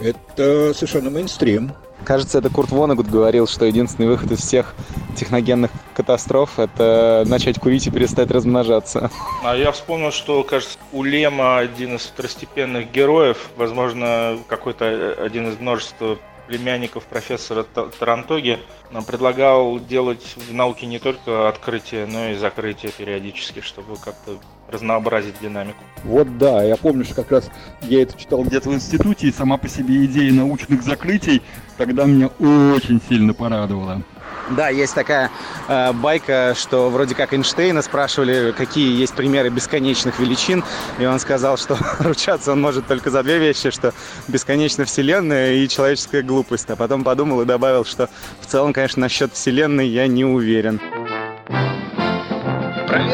Это 0.00 0.72
совершенно 0.74 1.10
мейнстрим. 1.10 1.72
Кажется, 2.04 2.38
это 2.38 2.48
Курт 2.48 2.70
Вонегут 2.70 3.08
говорил, 3.08 3.46
что 3.46 3.64
единственный 3.64 4.06
выход 4.06 4.30
из 4.30 4.38
всех 4.38 4.74
техногенных 5.16 5.70
катастроф– 5.94 6.52
это 6.58 7.24
начать 7.26 7.58
курить 7.58 7.86
и 7.88 7.90
перестать 7.90 8.30
размножаться. 8.30 9.10
А 9.42 9.56
я 9.56 9.72
вспомнил, 9.72 10.12
что, 10.12 10.44
кажется, 10.44 10.78
у 10.92 11.02
Лема 11.02 11.58
один 11.58 11.96
из 11.96 12.02
второстепенных 12.02 12.92
героев, 12.92 13.50
возможно, 13.56 14.38
какой-то 14.46 14.84
э, 14.84 15.24
один 15.24 15.48
из 15.48 15.58
множества 15.58 16.18
племянников 16.48 17.04
профессора 17.04 17.62
Тарантоги 17.62 18.58
предлагал 19.06 19.78
делать 19.78 20.34
в 20.36 20.52
науке 20.52 20.86
не 20.86 20.98
только 20.98 21.48
открытие, 21.48 22.06
но 22.06 22.30
и 22.30 22.34
закрытие 22.34 22.90
периодически, 22.90 23.60
чтобы 23.60 23.96
как-то 23.96 24.38
разнообразить 24.70 25.34
динамику. 25.40 25.78
Вот 26.04 26.38
да, 26.38 26.62
я 26.62 26.76
помню, 26.76 27.04
что 27.04 27.14
как 27.14 27.30
раз 27.30 27.50
я 27.82 28.02
это 28.02 28.18
читал 28.18 28.42
где-то 28.42 28.70
в 28.70 28.74
институте, 28.74 29.28
и 29.28 29.32
сама 29.32 29.56
по 29.58 29.68
себе 29.68 30.04
идея 30.06 30.32
научных 30.32 30.82
закрытий 30.82 31.42
тогда 31.76 32.04
меня 32.04 32.28
очень 32.38 33.00
сильно 33.08 33.34
порадовала. 33.34 34.02
Да, 34.50 34.68
есть 34.70 34.94
такая 34.94 35.30
э, 35.68 35.92
байка, 35.92 36.54
что 36.56 36.88
вроде 36.90 37.14
как 37.14 37.34
Эйнштейна 37.34 37.82
спрашивали, 37.82 38.54
какие 38.56 38.98
есть 38.98 39.14
примеры 39.14 39.50
бесконечных 39.50 40.18
величин, 40.18 40.64
и 40.98 41.04
он 41.04 41.18
сказал, 41.20 41.58
что 41.58 41.76
ручаться 41.98 42.52
он 42.52 42.60
может 42.60 42.86
только 42.86 43.10
за 43.10 43.22
две 43.22 43.38
вещи, 43.38 43.70
что 43.70 43.92
бесконечная 44.26 44.86
вселенная 44.86 45.54
и 45.54 45.68
человеческая 45.68 46.22
глупость. 46.22 46.70
А 46.70 46.76
потом 46.76 47.04
подумал 47.04 47.42
и 47.42 47.44
добавил, 47.44 47.84
что 47.84 48.08
в 48.40 48.46
целом, 48.46 48.72
конечно, 48.72 49.00
насчет 49.00 49.32
вселенной 49.34 49.86
я 49.86 50.06
не 50.06 50.24
уверен 50.24 50.80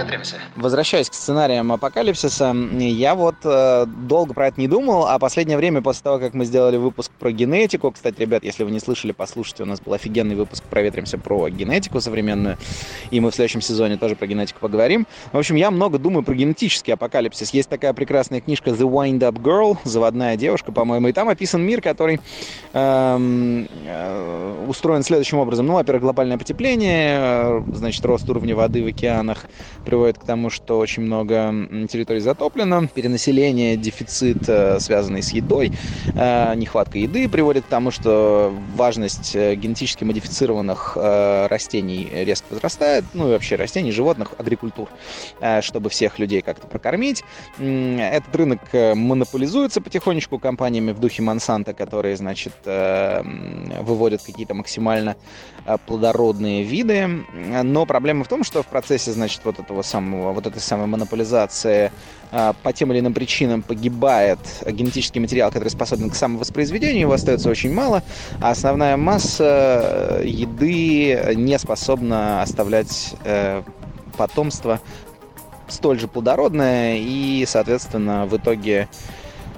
проветримся. 0.05 0.37
Возвращаясь 0.57 1.11
к 1.11 1.15
сценариям 1.15 1.73
апокалипсиса, 1.73 2.55
я 2.79 3.15
вот 3.15 3.37
э, 3.45 3.87
долго 3.87 4.35
про 4.35 4.49
это 4.49 4.61
не 4.61 4.69
думал, 4.69 5.07
а 5.07 5.19
последнее 5.19 5.57
время, 5.57 5.83
после 5.83 6.03
того, 6.03 6.19
как 6.19 6.35
мы 6.35 6.45
сделали 6.45 6.77
выпуск 6.77 7.11
про 7.19 7.33
генетику, 7.33 7.91
кстати, 7.91 8.21
ребят, 8.21 8.45
если 8.45 8.65
вы 8.65 8.71
не 8.71 8.81
слышали, 8.81 9.13
послушайте, 9.13 9.63
у 9.63 9.67
нас 9.67 9.81
был 9.81 9.93
офигенный 9.93 10.35
выпуск 10.35 10.65
«Проветримся» 10.65 11.19
про 11.19 11.49
генетику 11.49 12.01
современную, 12.01 12.59
и 13.11 13.21
мы 13.21 13.31
в 13.31 13.35
следующем 13.35 13.61
сезоне 13.61 13.97
тоже 13.97 14.17
про 14.17 14.27
генетику 14.27 14.61
поговорим. 14.61 15.07
В 15.33 15.39
общем, 15.39 15.57
я 15.57 15.71
много 15.71 15.99
думаю 15.99 16.23
про 16.23 16.35
генетический 16.35 16.95
апокалипсис. 16.95 17.51
Есть 17.51 17.69
такая 17.69 17.93
прекрасная 17.93 18.41
книжка 18.41 18.71
«The 18.71 18.89
Wind-Up 18.89 19.41
Girl», 19.41 19.79
«Заводная 19.85 20.37
девушка», 20.37 20.73
по-моему, 20.73 21.09
и 21.09 21.13
там 21.13 21.29
описан 21.29 21.63
мир, 21.63 21.81
который 21.81 22.21
эм, 22.73 23.69
э, 23.87 24.65
устроен 24.69 25.03
следующим 25.03 25.39
образом. 25.39 25.67
Ну, 25.67 25.75
во-первых, 25.75 26.03
глобальное 26.03 26.39
потепление, 26.39 27.19
э, 27.19 27.63
значит, 27.75 28.05
рост 28.05 28.29
уровня 28.29 28.55
воды 28.55 28.83
в 28.83 28.87
океанах, 28.87 29.47
приводит 29.95 30.19
к 30.19 30.25
тому, 30.25 30.51
что 30.51 30.81
очень 30.81 31.05
много 31.05 31.55
территорий 31.87 32.19
затоплено, 32.19 32.89
перенаселение, 32.89 33.77
дефицит, 33.77 34.49
э, 34.49 34.81
связанный 34.81 35.23
с 35.23 35.31
едой, 35.31 35.71
э, 36.17 36.55
нехватка 36.57 36.99
еды 36.99 37.29
приводит 37.29 37.65
к 37.65 37.69
тому, 37.69 37.93
что 37.93 38.53
важность 38.75 39.37
э, 39.37 39.55
генетически 39.55 40.03
модифицированных 40.03 40.97
растений 40.97 42.11
резко 42.13 42.47
возрастает, 42.51 43.05
ну 43.15 43.29
и 43.29 43.31
вообще 43.31 43.55
растений, 43.55 43.93
животных, 43.93 44.33
агрикультур, 44.37 44.89
чтобы 45.61 45.91
всех 45.91 46.19
людей 46.19 46.43
как-то 46.43 46.67
прокормить. 46.67 47.23
Этот 47.59 48.35
рынок 48.35 48.61
монополизуется 48.73 49.81
потихонечку 49.81 50.39
компаниями 50.39 50.91
в 50.91 50.99
духе 50.99 51.23
Монсанто, 51.23 51.73
которые, 51.73 52.17
значит, 52.17 52.55
выводят 52.65 54.23
какие-то 54.23 54.55
максимально 54.55 55.17
плодородные 55.87 56.63
виды. 56.63 57.25
Но 57.63 57.87
проблема 57.87 58.25
в 58.25 58.29
том, 58.29 58.45
что 58.45 58.63
в 58.63 58.67
процессе, 58.67 59.13
значит, 59.13 59.41
вот 59.45 59.59
этого 59.59 59.74
самого, 59.83 60.33
вот 60.33 60.47
этой 60.47 60.61
самой 60.61 60.87
монополизации 60.87 61.93
а, 62.31 62.53
по 62.63 62.73
тем 62.73 62.93
или 62.93 63.01
иным 63.01 63.15
причинам 63.15 63.63
погибает 63.63 64.39
генетический 64.67 65.21
материал, 65.21 65.51
который 65.51 65.69
способен 65.69 66.11
к 66.11 66.15
самовоспроизведению, 66.15 67.03
его 67.03 67.13
остается 67.13 67.49
очень 67.49 67.73
мало, 67.73 68.03
а 68.41 68.51
основная 68.51 68.97
масса 68.97 70.21
э, 70.21 70.27
еды 70.27 71.35
не 71.37 71.59
способна 71.59 72.43
оставлять 72.43 73.15
э, 73.25 73.63
потомство 74.17 74.81
столь 75.69 76.01
же 76.01 76.09
плодородное, 76.09 76.97
и, 76.99 77.45
соответственно, 77.47 78.27
в 78.27 78.37
итоге 78.37 78.89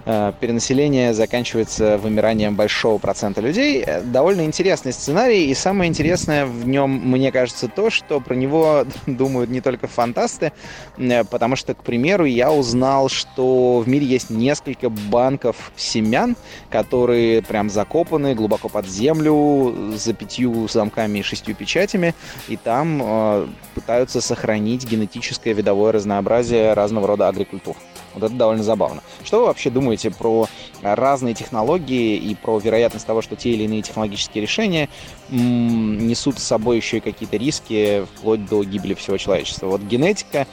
перенаселение 0.06 1.12
заканчивается 1.14 1.98
вымиранием 1.98 2.54
большого 2.54 2.98
процента 2.98 3.40
людей. 3.40 3.82
Э, 3.84 4.02
довольно 4.02 4.42
интересный 4.42 4.92
сценарий, 4.92 5.50
и 5.50 5.54
самое 5.54 5.88
интересное 5.88 6.46
в 6.46 6.66
нем, 6.66 6.90
мне 6.90 7.32
кажется, 7.32 7.66
то, 7.68 7.90
что 7.90 8.20
про 8.20 8.34
него 8.34 8.84
думают 9.06 9.50
не 9.50 9.60
только 9.60 9.88
фантасты, 9.88 10.52
э, 10.96 11.24
потому 11.24 11.56
что, 11.56 11.74
к 11.74 11.82
примеру, 11.82 12.24
я 12.24 12.52
узнал, 12.52 13.08
что 13.08 13.80
в 13.80 13.88
мире 13.88 14.06
есть 14.06 14.30
несколько 14.30 14.90
банков 14.90 15.72
семян, 15.76 16.36
которые 16.70 17.42
прям 17.42 17.68
закопаны 17.68 18.34
глубоко 18.34 18.68
под 18.68 18.86
землю, 18.86 19.74
за 19.96 20.12
пятью 20.12 20.68
замками 20.68 21.18
и 21.18 21.22
шестью 21.22 21.54
печатями, 21.54 22.14
и 22.48 22.56
там 22.56 23.00
э, 23.02 23.46
пытаются 23.74 24.20
сохранить 24.20 24.88
генетическое 24.88 25.52
видовое 25.52 25.92
разнообразие 25.92 26.74
разного 26.74 27.08
рода 27.08 27.28
агрикультур. 27.28 27.76
Вот 28.16 28.24
это 28.24 28.34
довольно 28.34 28.64
забавно. 28.64 29.02
Что 29.22 29.38
вы 29.38 29.46
вообще 29.46 29.70
думаете 29.70 30.10
про 30.10 30.48
разные 30.82 31.34
технологии 31.34 32.16
и 32.16 32.34
про 32.34 32.58
вероятность 32.58 33.06
того, 33.06 33.22
что 33.22 33.36
те 33.36 33.50
или 33.50 33.62
иные 33.62 33.82
технологические 33.82 34.42
решения 34.42 34.88
несут 35.30 36.40
с 36.40 36.42
собой 36.42 36.78
еще 36.78 36.96
и 36.96 37.00
какие-то 37.00 37.36
риски 37.36 38.04
вплоть 38.16 38.44
до 38.46 38.64
гибели 38.64 38.94
всего 38.94 39.16
человечества? 39.18 39.66
Вот 39.68 39.82
генетика 39.82 40.48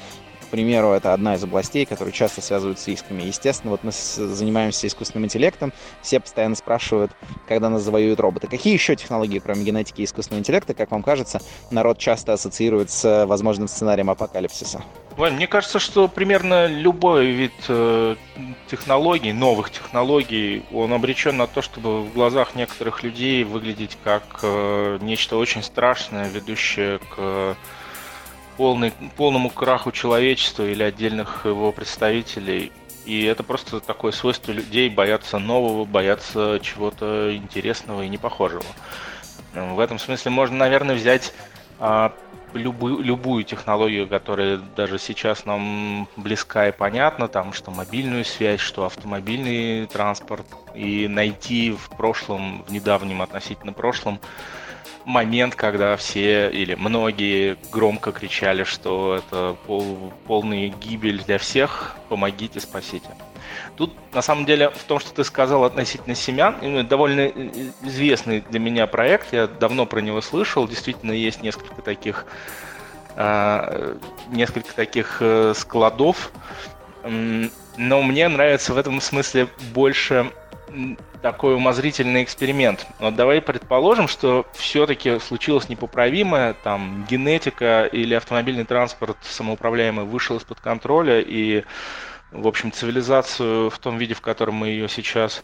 примеру, 0.54 0.90
это 0.92 1.14
одна 1.16 1.34
из 1.34 1.44
областей, 1.44 1.84
которые 1.84 2.14
часто 2.14 2.40
связывают 2.40 2.78
с 2.78 2.88
рисками. 2.88 3.24
Естественно, 3.24 3.72
вот 3.72 3.84
мы 3.84 3.92
занимаемся 3.92 4.86
искусственным 4.86 5.26
интеллектом, 5.26 5.74
все 6.04 6.20
постоянно 6.20 6.56
спрашивают, 6.56 7.12
когда 7.48 7.72
нас 7.72 7.82
завоюют 7.82 8.20
роботы. 8.20 8.46
Какие 8.46 8.74
еще 8.74 8.96
технологии, 8.96 9.40
кроме 9.40 9.64
генетики 9.64 10.02
и 10.02 10.04
искусственного 10.04 10.42
интеллекта, 10.42 10.76
как 10.76 10.92
вам 10.92 11.02
кажется, 11.02 11.42
народ 11.72 11.98
часто 11.98 12.34
ассоциирует 12.34 12.92
с 12.92 13.26
возможным 13.26 13.68
сценарием 13.68 14.12
апокалипсиса? 14.12 14.84
Вань, 15.16 15.36
мне 15.36 15.46
кажется, 15.46 15.80
что 15.80 16.08
примерно 16.08 16.66
любой 16.66 17.28
вид 17.28 17.54
э, 17.68 18.16
технологий, 18.68 19.32
новых 19.32 19.70
технологий, 19.70 20.64
он 20.72 20.92
обречен 20.92 21.38
на 21.38 21.46
то, 21.46 21.62
чтобы 21.62 22.02
в 22.02 22.14
глазах 22.14 22.56
некоторых 22.56 23.04
людей 23.04 23.44
выглядеть 23.44 23.98
как 24.04 24.24
э, 24.42 24.98
нечто 25.02 25.38
очень 25.38 25.62
страшное, 25.62 26.30
ведущее 26.30 27.00
к 27.16 27.56
полный, 28.58 28.92
полному 29.16 29.52
краху 29.52 29.92
человечества 29.92 30.64
или 30.64 30.82
отдельных 30.82 31.46
его 31.46 31.72
представителей. 31.72 32.72
И 33.06 33.24
это 33.26 33.44
просто 33.44 33.82
такое 33.82 34.14
свойство 34.14 34.52
людей 34.52 34.90
бояться 34.90 35.38
нового, 35.38 35.86
бояться 35.86 36.60
чего-то 36.64 37.36
интересного 37.36 38.04
и 38.04 38.10
непохожего. 38.10 38.64
В 39.54 39.80
этом 39.80 40.00
смысле 40.00 40.32
можно, 40.32 40.58
наверное, 40.58 40.96
взять 40.96 41.34
а, 41.80 42.14
любую, 42.54 43.00
любую 43.00 43.44
технологию, 43.44 44.08
которая 44.08 44.58
даже 44.76 45.00
сейчас 45.00 45.46
нам 45.46 46.08
близка 46.16 46.70
и 46.70 46.72
понятна, 46.72 47.28
там, 47.28 47.54
что 47.54 47.72
мобильную 47.72 48.26
связь, 48.26 48.60
что 48.60 48.86
автомобильный 48.86 49.86
транспорт, 49.88 50.46
и 50.74 51.08
найти 51.08 51.72
в 51.72 51.96
прошлом, 51.96 52.64
в 52.64 52.72
недавнем 52.72 53.22
относительно 53.22 53.74
прошлом, 53.74 54.20
момент, 55.06 55.56
когда 55.56 55.96
все 55.98 56.50
или 56.50 56.76
многие 56.76 57.58
громко 57.72 58.12
кричали, 58.12 58.64
что 58.64 59.16
это 59.16 59.56
пол, 59.66 60.14
полная 60.26 60.70
гибель 60.70 61.24
для 61.24 61.38
всех, 61.38 61.96
помогите, 62.10 62.60
спасите. 62.60 63.10
Тут, 63.76 63.94
на 64.14 64.22
самом 64.22 64.46
деле, 64.46 64.70
в 64.70 64.84
том, 64.84 65.00
что 65.00 65.14
ты 65.14 65.24
сказал 65.24 65.64
относительно 65.64 66.16
семян, 66.16 66.88
довольно 66.88 67.22
э, 67.22 67.72
известный 67.82 68.42
для 68.42 68.60
меня 68.60 68.86
проект, 68.86 69.34
я 69.34 69.48
давно 69.48 69.86
про 69.86 70.00
него 70.00 70.22
слышал, 70.22 70.68
действительно 70.68 71.12
есть 71.12 71.42
несколько 71.42 71.82
таких, 71.82 72.26
э, 73.16 73.98
несколько 74.30 74.74
таких 74.74 75.18
э, 75.22 75.54
складов, 75.56 76.32
но 77.04 78.02
мне 78.02 78.30
нравится 78.30 78.74
в 78.74 78.78
этом 78.78 79.02
смысле 79.02 79.48
больше 79.74 80.32
такой 81.22 81.56
умозрительный 81.56 82.24
эксперимент. 82.24 82.86
Вот 83.00 83.16
давай 83.16 83.42
предположим, 83.42 84.08
что 84.08 84.46
все-таки 84.54 85.20
случилось 85.20 85.70
непоправимое, 85.70 86.54
там 86.54 87.06
генетика 87.10 87.86
или 87.86 88.14
автомобильный 88.14 88.66
транспорт 88.66 89.18
самоуправляемый 89.22 90.06
вышел 90.06 90.38
из-под 90.38 90.60
контроля, 90.60 91.22
и, 91.22 91.64
в 92.34 92.48
общем, 92.48 92.72
цивилизацию 92.72 93.70
в 93.70 93.80
том 93.80 93.98
виде, 93.98 94.14
в 94.14 94.22
котором 94.22 94.56
мы 94.56 94.68
ее 94.70 94.90
сейчас 94.90 95.44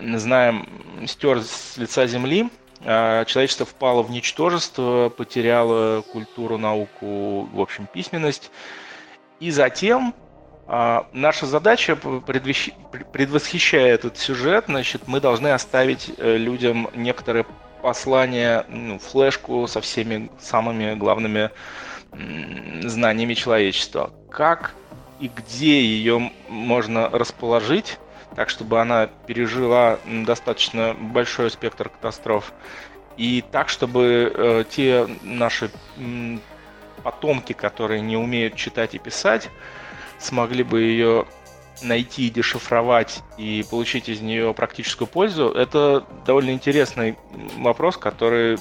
знаем, 0.00 0.68
стер 1.06 1.40
с 1.42 1.76
лица 1.76 2.06
Земли, 2.06 2.50
а 2.84 3.24
человечество 3.24 3.66
впало 3.66 4.02
в 4.02 4.10
ничтожество, 4.10 5.08
потеряло 5.08 6.02
культуру, 6.02 6.58
науку, 6.58 7.48
в 7.52 7.60
общем, 7.60 7.86
письменность. 7.86 8.50
И 9.40 9.50
затем 9.50 10.14
а, 10.66 11.08
наша 11.12 11.46
задача, 11.46 11.96
предвосхищая 11.96 13.86
этот 13.94 14.18
сюжет, 14.18 14.66
значит, 14.68 15.08
мы 15.08 15.20
должны 15.20 15.48
оставить 15.48 16.12
э, 16.16 16.36
людям 16.36 16.88
некоторые 16.94 17.44
послания, 17.82 18.64
ну, 18.68 18.98
флешку 18.98 19.66
со 19.66 19.80
всеми 19.80 20.30
самыми 20.38 20.94
главными 20.94 21.50
знаниями 22.82 23.34
человечества. 23.34 24.12
Как 24.30 24.74
и 25.20 25.28
где 25.28 25.82
ее 25.82 26.32
можно 26.48 27.08
расположить, 27.08 27.98
так 28.34 28.48
чтобы 28.48 28.80
она 28.80 29.06
пережила 29.26 29.98
достаточно 30.06 30.94
большой 30.94 31.50
спектр 31.50 31.88
катастроф, 31.90 32.52
и 33.16 33.44
так, 33.52 33.68
чтобы 33.68 34.32
э, 34.34 34.64
те 34.68 35.06
наши 35.22 35.70
потомки, 37.02 37.52
которые 37.52 38.00
не 38.00 38.16
умеют 38.16 38.56
читать 38.56 38.94
и 38.94 38.98
писать, 38.98 39.50
смогли 40.18 40.62
бы 40.62 40.80
ее 40.80 41.26
найти, 41.82 42.30
дешифровать 42.30 43.22
и 43.36 43.64
получить 43.70 44.08
из 44.08 44.20
нее 44.20 44.54
практическую 44.54 45.08
пользу, 45.08 45.50
это 45.50 46.04
довольно 46.26 46.50
интересный 46.50 47.16
вопрос, 47.58 47.96
который 47.96 48.58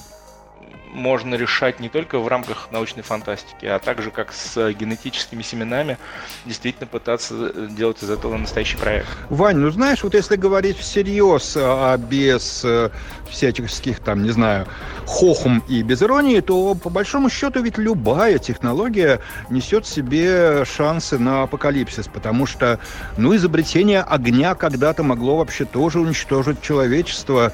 можно 0.94 1.36
решать 1.36 1.80
не 1.80 1.90
только 1.90 2.20
в 2.20 2.28
рамках 2.28 2.70
научной 2.72 3.04
фантастики, 3.04 3.66
а 3.66 3.80
также 3.80 4.12
как 4.12 4.34
с 4.34 4.72
генетическими 4.74 5.42
семенами 5.42 5.98
действительно 6.46 6.88
пытаться 6.88 7.68
делать 7.70 8.02
из 8.04 8.10
этого 8.10 8.38
настоящий 8.38 8.78
проект. 8.78 9.08
Вань, 9.30 9.58
ну 9.58 9.70
знаешь, 9.70 10.04
вот 10.04 10.14
если 10.14 10.36
говорить 10.36 10.78
всерьез, 10.78 11.54
а 11.58 11.98
без 11.98 12.64
э, 12.64 12.90
всяческих 13.30 14.00
там, 14.00 14.24
не 14.24 14.32
знаю, 14.32 14.68
хохм 15.06 15.60
и 15.68 15.82
без 15.82 16.02
иронии, 16.02 16.40
то 16.40 16.76
по 16.76 16.90
большому 16.90 17.30
счету 17.30 17.62
ведь 17.62 17.78
любая 17.78 18.38
технология 18.40 19.20
несет 19.50 19.86
в 19.86 19.90
себе 19.90 20.66
шансы 20.66 21.18
на 21.18 21.44
апокалипсис, 21.44 22.08
потому 22.08 22.46
что, 22.46 22.80
ну, 23.18 23.36
изобретение 23.36 24.02
огня 24.02 24.56
когда-то 24.56 25.04
могло 25.04 25.38
вообще 25.38 25.66
тоже 25.66 26.00
уничтожить 26.00 26.62
человечество 26.62 27.54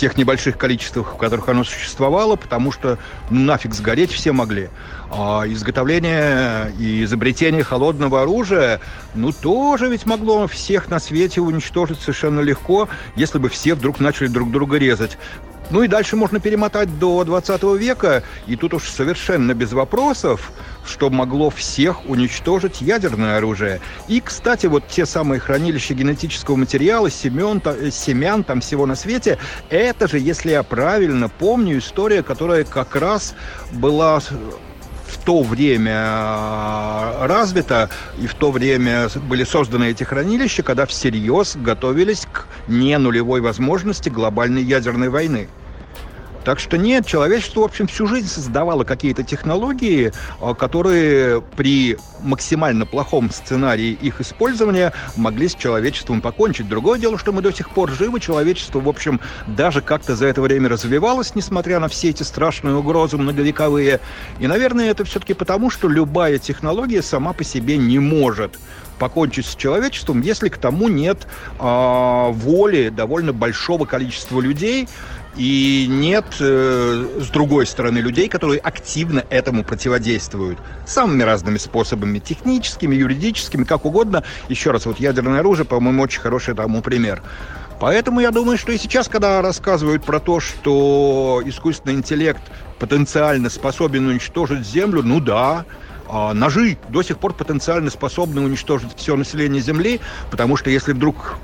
тех 0.00 0.16
небольших 0.16 0.56
количествах, 0.56 1.12
в 1.12 1.16
которых 1.18 1.50
оно 1.50 1.62
существовало, 1.62 2.36
потому 2.36 2.72
что 2.72 2.98
ну, 3.28 3.40
нафиг 3.40 3.74
сгореть 3.74 4.10
все 4.10 4.32
могли. 4.32 4.70
А 5.10 5.44
изготовление 5.46 6.72
и 6.78 7.04
изобретение 7.04 7.62
холодного 7.62 8.22
оружия, 8.22 8.80
ну, 9.14 9.30
тоже 9.30 9.88
ведь 9.88 10.06
могло 10.06 10.46
всех 10.46 10.88
на 10.88 11.00
свете 11.00 11.42
уничтожить 11.42 12.00
совершенно 12.00 12.40
легко, 12.40 12.88
если 13.14 13.38
бы 13.38 13.50
все 13.50 13.74
вдруг 13.74 14.00
начали 14.00 14.28
друг 14.28 14.50
друга 14.50 14.78
резать. 14.78 15.18
Ну 15.70 15.82
и 15.82 15.88
дальше 15.88 16.16
можно 16.16 16.40
перемотать 16.40 16.98
до 16.98 17.22
20 17.24 17.62
века, 17.78 18.24
и 18.46 18.56
тут 18.56 18.74
уж 18.74 18.88
совершенно 18.88 19.54
без 19.54 19.72
вопросов, 19.72 20.52
что 20.84 21.10
могло 21.10 21.48
всех 21.50 22.08
уничтожить 22.08 22.80
ядерное 22.80 23.36
оружие. 23.36 23.80
И, 24.08 24.20
кстати, 24.20 24.66
вот 24.66 24.88
те 24.88 25.06
самые 25.06 25.38
хранилища 25.38 25.94
генетического 25.94 26.56
материала, 26.56 27.08
семен, 27.08 27.62
семян, 27.92 28.42
там 28.42 28.60
всего 28.60 28.86
на 28.86 28.96
свете, 28.96 29.38
это 29.68 30.08
же, 30.08 30.18
если 30.18 30.50
я 30.50 30.64
правильно 30.64 31.28
помню, 31.28 31.78
история, 31.78 32.24
которая 32.24 32.64
как 32.64 32.96
раз 32.96 33.34
была 33.72 34.20
в 34.20 35.18
то 35.24 35.42
время 35.42 35.92
э, 35.92 37.26
развита 37.26 37.90
и 38.18 38.26
в 38.26 38.34
то 38.34 38.50
время 38.50 39.08
были 39.28 39.44
созданы 39.44 39.90
эти 39.90 40.04
хранилища, 40.04 40.62
когда 40.62 40.86
всерьез 40.86 41.56
готовились 41.56 42.26
к 42.32 42.46
не 42.68 42.96
нулевой 42.96 43.40
возможности 43.40 44.08
глобальной 44.08 44.62
ядерной 44.62 45.08
войны. 45.08 45.48
Так 46.44 46.58
что 46.58 46.78
нет, 46.78 47.06
человечество, 47.06 47.60
в 47.60 47.64
общем, 47.64 47.86
всю 47.86 48.06
жизнь 48.06 48.28
создавало 48.28 48.84
какие-то 48.84 49.22
технологии, 49.22 50.12
а, 50.40 50.54
которые 50.54 51.42
при 51.42 51.98
максимально 52.22 52.86
плохом 52.86 53.30
сценарии 53.30 53.90
их 54.00 54.20
использования 54.20 54.92
могли 55.16 55.48
с 55.48 55.54
человечеством 55.54 56.20
покончить. 56.20 56.68
Другое 56.68 56.98
дело, 56.98 57.18
что 57.18 57.32
мы 57.32 57.42
до 57.42 57.52
сих 57.52 57.70
пор 57.70 57.90
живы, 57.90 58.20
человечество, 58.20 58.80
в 58.80 58.88
общем, 58.88 59.20
даже 59.46 59.82
как-то 59.82 60.16
за 60.16 60.26
это 60.26 60.40
время 60.40 60.68
развивалось, 60.68 61.34
несмотря 61.34 61.78
на 61.78 61.88
все 61.88 62.10
эти 62.10 62.22
страшные 62.22 62.74
угрозы 62.74 63.18
многовековые. 63.18 64.00
И, 64.38 64.46
наверное, 64.46 64.90
это 64.90 65.04
все-таки 65.04 65.34
потому, 65.34 65.70
что 65.70 65.88
любая 65.88 66.38
технология 66.38 67.02
сама 67.02 67.32
по 67.32 67.44
себе 67.44 67.76
не 67.76 67.98
может 67.98 68.58
покончить 68.98 69.46
с 69.46 69.56
человечеством, 69.56 70.20
если 70.20 70.50
к 70.50 70.58
тому 70.58 70.88
нет 70.88 71.26
э, 71.58 72.28
воли 72.30 72.90
довольно 72.90 73.32
большого 73.32 73.86
количества 73.86 74.40
людей, 74.40 74.88
и 75.36 75.86
нет, 75.88 76.24
э, 76.40 77.06
с 77.20 77.28
другой 77.28 77.66
стороны, 77.66 77.98
людей, 77.98 78.28
которые 78.28 78.60
активно 78.60 79.24
этому 79.30 79.64
противодействуют. 79.64 80.58
Самыми 80.86 81.22
разными 81.22 81.58
способами, 81.58 82.18
техническими, 82.18 82.96
юридическими, 82.96 83.64
как 83.64 83.84
угодно. 83.84 84.24
Еще 84.48 84.70
раз, 84.70 84.86
вот 84.86 84.98
ядерное 84.98 85.40
оружие, 85.40 85.66
по-моему, 85.66 86.02
очень 86.02 86.20
хороший 86.20 86.54
тому 86.54 86.82
пример. 86.82 87.22
Поэтому 87.80 88.20
я 88.20 88.30
думаю, 88.30 88.58
что 88.58 88.72
и 88.72 88.78
сейчас, 88.78 89.08
когда 89.08 89.40
рассказывают 89.40 90.04
про 90.04 90.20
то, 90.20 90.40
что 90.40 91.40
искусственный 91.46 91.94
интеллект 91.94 92.42
потенциально 92.78 93.48
способен 93.48 94.06
уничтожить 94.06 94.66
Землю, 94.66 95.02
ну 95.02 95.20
да, 95.20 95.64
а 96.06 96.34
ножи 96.34 96.76
до 96.88 97.02
сих 97.02 97.18
пор 97.18 97.32
потенциально 97.32 97.88
способны 97.88 98.42
уничтожить 98.42 98.90
все 98.96 99.16
население 99.16 99.62
Земли, 99.62 100.00
потому 100.30 100.56
что 100.56 100.68
если 100.68 100.92
вдруг 100.92 101.38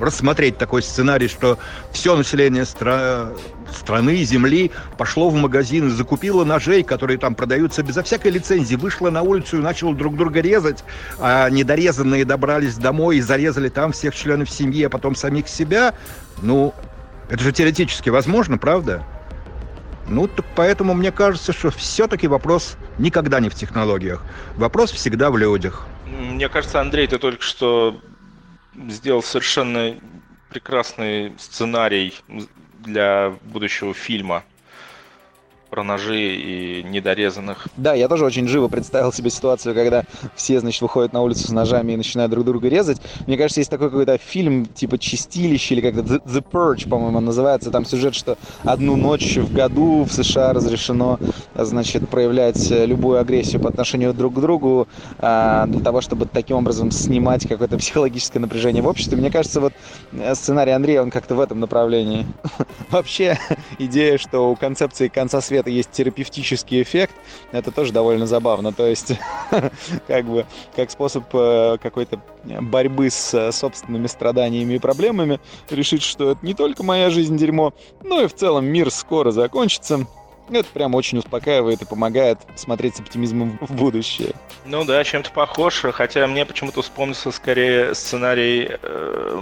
рассмотреть 0.00 0.58
такой 0.58 0.82
сценарий, 0.82 1.28
что 1.28 1.58
все 1.92 2.16
население 2.16 2.64
стра... 2.64 3.30
страны, 3.72 4.22
земли 4.24 4.70
пошло 4.98 5.30
в 5.30 5.34
магазин, 5.34 5.90
закупило 5.90 6.44
ножей, 6.44 6.82
которые 6.82 7.18
там 7.18 7.34
продаются 7.34 7.82
безо 7.82 8.02
всякой 8.02 8.32
лицензии, 8.32 8.76
вышло 8.76 9.10
на 9.10 9.22
улицу 9.22 9.58
и 9.58 9.60
начало 9.60 9.94
друг 9.94 10.16
друга 10.16 10.40
резать, 10.40 10.84
а 11.18 11.48
недорезанные 11.50 12.24
добрались 12.24 12.76
домой 12.76 13.18
и 13.18 13.20
зарезали 13.20 13.68
там 13.68 13.92
всех 13.92 14.14
членов 14.14 14.50
семьи, 14.50 14.84
а 14.84 14.90
потом 14.90 15.14
самих 15.14 15.48
себя, 15.48 15.94
ну, 16.42 16.74
это 17.28 17.42
же 17.42 17.52
теоретически 17.52 18.10
возможно, 18.10 18.58
правда? 18.58 19.04
Ну, 20.06 20.28
так 20.28 20.44
поэтому 20.54 20.92
мне 20.94 21.10
кажется, 21.10 21.52
что 21.52 21.70
все-таки 21.70 22.26
вопрос 22.26 22.76
никогда 22.98 23.40
не 23.40 23.48
в 23.48 23.54
технологиях. 23.54 24.22
Вопрос 24.56 24.92
всегда 24.92 25.30
в 25.30 25.38
людях. 25.38 25.86
Мне 26.06 26.48
кажется, 26.48 26.80
Андрей, 26.80 27.06
ты 27.06 27.18
только 27.18 27.42
что 27.42 28.00
сделал 28.88 29.22
совершенно 29.22 29.96
прекрасный 30.48 31.32
сценарий 31.38 32.14
для 32.80 33.30
будущего 33.42 33.94
фильма 33.94 34.44
про 35.74 35.82
ножи 35.82 36.36
и 36.36 36.84
недорезанных. 36.84 37.66
Да, 37.76 37.94
я 37.94 38.06
тоже 38.06 38.24
очень 38.24 38.46
живо 38.46 38.68
представил 38.68 39.12
себе 39.12 39.28
ситуацию, 39.28 39.74
когда 39.74 40.04
все, 40.36 40.60
значит, 40.60 40.80
выходят 40.82 41.12
на 41.12 41.20
улицу 41.20 41.48
с 41.48 41.50
ножами 41.50 41.94
и 41.94 41.96
начинают 41.96 42.30
друг 42.30 42.44
друга 42.44 42.68
резать. 42.68 43.02
Мне 43.26 43.36
кажется, 43.36 43.58
есть 43.58 43.72
такой 43.72 43.88
какой-то 43.88 44.16
фильм, 44.18 44.66
типа 44.66 44.98
«Чистилище» 44.98 45.74
или 45.74 45.80
как-то 45.80 46.02
«The, 46.02 46.24
The 46.24 46.44
Purge», 46.48 46.88
по-моему, 46.88 47.18
называется. 47.18 47.72
Там 47.72 47.84
сюжет, 47.86 48.14
что 48.14 48.38
одну 48.62 48.94
ночь 48.94 49.36
в 49.36 49.52
году 49.52 50.04
в 50.04 50.12
США 50.12 50.52
разрешено, 50.52 51.18
значит, 51.56 52.08
проявлять 52.08 52.70
любую 52.70 53.18
агрессию 53.18 53.60
по 53.60 53.68
отношению 53.68 54.14
друг 54.14 54.34
к 54.34 54.38
другу 54.38 54.86
а, 55.18 55.66
для 55.66 55.80
того, 55.80 56.02
чтобы 56.02 56.26
таким 56.26 56.58
образом 56.58 56.92
снимать 56.92 57.48
какое-то 57.48 57.78
психологическое 57.78 58.38
напряжение 58.38 58.80
в 58.80 58.86
обществе. 58.86 59.16
Мне 59.16 59.32
кажется, 59.32 59.60
вот 59.60 59.72
э, 60.12 60.36
сценарий 60.36 60.70
Андрея, 60.70 61.02
он 61.02 61.10
как-то 61.10 61.34
в 61.34 61.40
этом 61.40 61.58
направлении. 61.58 62.26
Вообще, 62.90 63.36
идея, 63.80 64.18
что 64.18 64.52
у 64.52 64.54
концепции 64.54 65.08
конца 65.08 65.40
света 65.40 65.63
это 65.64 65.70
есть 65.70 65.90
терапевтический 65.92 66.82
эффект, 66.82 67.14
это 67.50 67.70
тоже 67.70 67.92
довольно 67.92 68.26
забавно. 68.26 68.72
То 68.72 68.86
есть, 68.86 69.14
как 70.06 70.26
бы, 70.26 70.44
как 70.76 70.90
способ 70.90 71.24
э, 71.32 71.78
какой-то 71.82 72.20
борьбы 72.44 73.08
с 73.08 73.32
э, 73.32 73.50
собственными 73.50 74.06
страданиями 74.06 74.74
и 74.74 74.78
проблемами, 74.78 75.40
решить, 75.70 76.02
что 76.02 76.32
это 76.32 76.44
не 76.44 76.52
только 76.52 76.82
моя 76.82 77.08
жизнь 77.08 77.38
дерьмо, 77.38 77.72
но 78.02 78.20
и 78.20 78.26
в 78.26 78.34
целом 78.34 78.66
мир 78.66 78.90
скоро 78.90 79.30
закончится. 79.30 80.06
Это 80.50 80.66
прям 80.74 80.94
очень 80.94 81.16
успокаивает 81.16 81.80
и 81.80 81.86
помогает 81.86 82.38
смотреть 82.56 82.96
с 82.96 83.00
оптимизмом 83.00 83.58
в 83.62 83.74
будущее. 83.74 84.34
Ну 84.66 84.84
да, 84.84 85.02
чем-то 85.02 85.30
похож, 85.30 85.82
хотя 85.94 86.26
мне 86.26 86.44
почему-то 86.44 86.82
вспомнился 86.82 87.30
скорее 87.30 87.94
сценарий 87.94 88.68
э, 88.70 89.40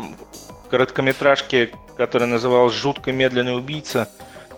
короткометражки, 0.70 1.72
который 1.96 2.28
назывался 2.28 2.76
«Жутко 2.76 3.10
медленный 3.10 3.56
убийца», 3.56 4.08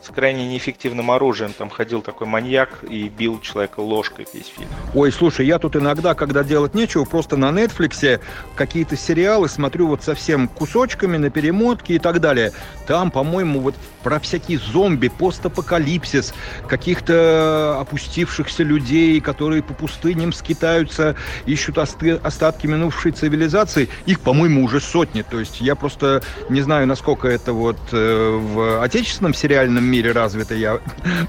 с 0.04 0.12
крайне 0.12 0.46
неэффективным 0.46 1.10
оружием. 1.10 1.52
Там 1.56 1.70
ходил 1.70 2.02
такой 2.02 2.26
маньяк 2.26 2.84
и 2.88 3.08
бил 3.08 3.40
человека 3.40 3.80
ложкой 3.80 4.26
весь 4.34 4.48
фильм. 4.48 4.68
Ой, 4.94 5.10
слушай, 5.10 5.46
я 5.46 5.58
тут 5.58 5.76
иногда, 5.76 6.14
когда 6.14 6.44
делать 6.44 6.74
нечего, 6.74 7.04
просто 7.04 7.36
на 7.36 7.46
Netflix 7.46 8.20
какие-то 8.54 8.96
сериалы 8.96 9.48
смотрю 9.48 9.88
вот 9.88 10.02
совсем 10.02 10.48
кусочками 10.48 11.16
на 11.16 11.30
перемотке 11.30 11.94
и 11.94 11.98
так 11.98 12.20
далее. 12.20 12.52
Там, 12.86 13.10
по-моему, 13.10 13.60
вот 13.60 13.74
про 14.02 14.20
всякие 14.20 14.58
зомби, 14.58 15.08
постапокалипсис, 15.08 16.34
каких-то 16.68 17.78
опустившихся 17.80 18.62
людей, 18.62 19.20
которые 19.20 19.62
по 19.62 19.72
пустыням 19.72 20.32
скитаются, 20.32 21.16
ищут 21.46 21.78
остатки 21.78 22.66
минувшей 22.66 23.12
цивилизации. 23.12 23.88
Их, 24.04 24.20
по-моему, 24.20 24.64
уже 24.64 24.80
сотни. 24.80 25.22
То 25.22 25.40
есть 25.40 25.62
я 25.62 25.74
просто 25.74 26.22
не 26.50 26.60
знаю, 26.60 26.86
насколько 26.86 27.26
это 27.26 27.54
вот 27.54 27.78
э, 27.92 28.38
в 28.38 28.82
отечественном 28.82 29.32
сериальном 29.32 29.93
мире 29.94 30.12
развито. 30.12 30.54
Я 30.54 30.80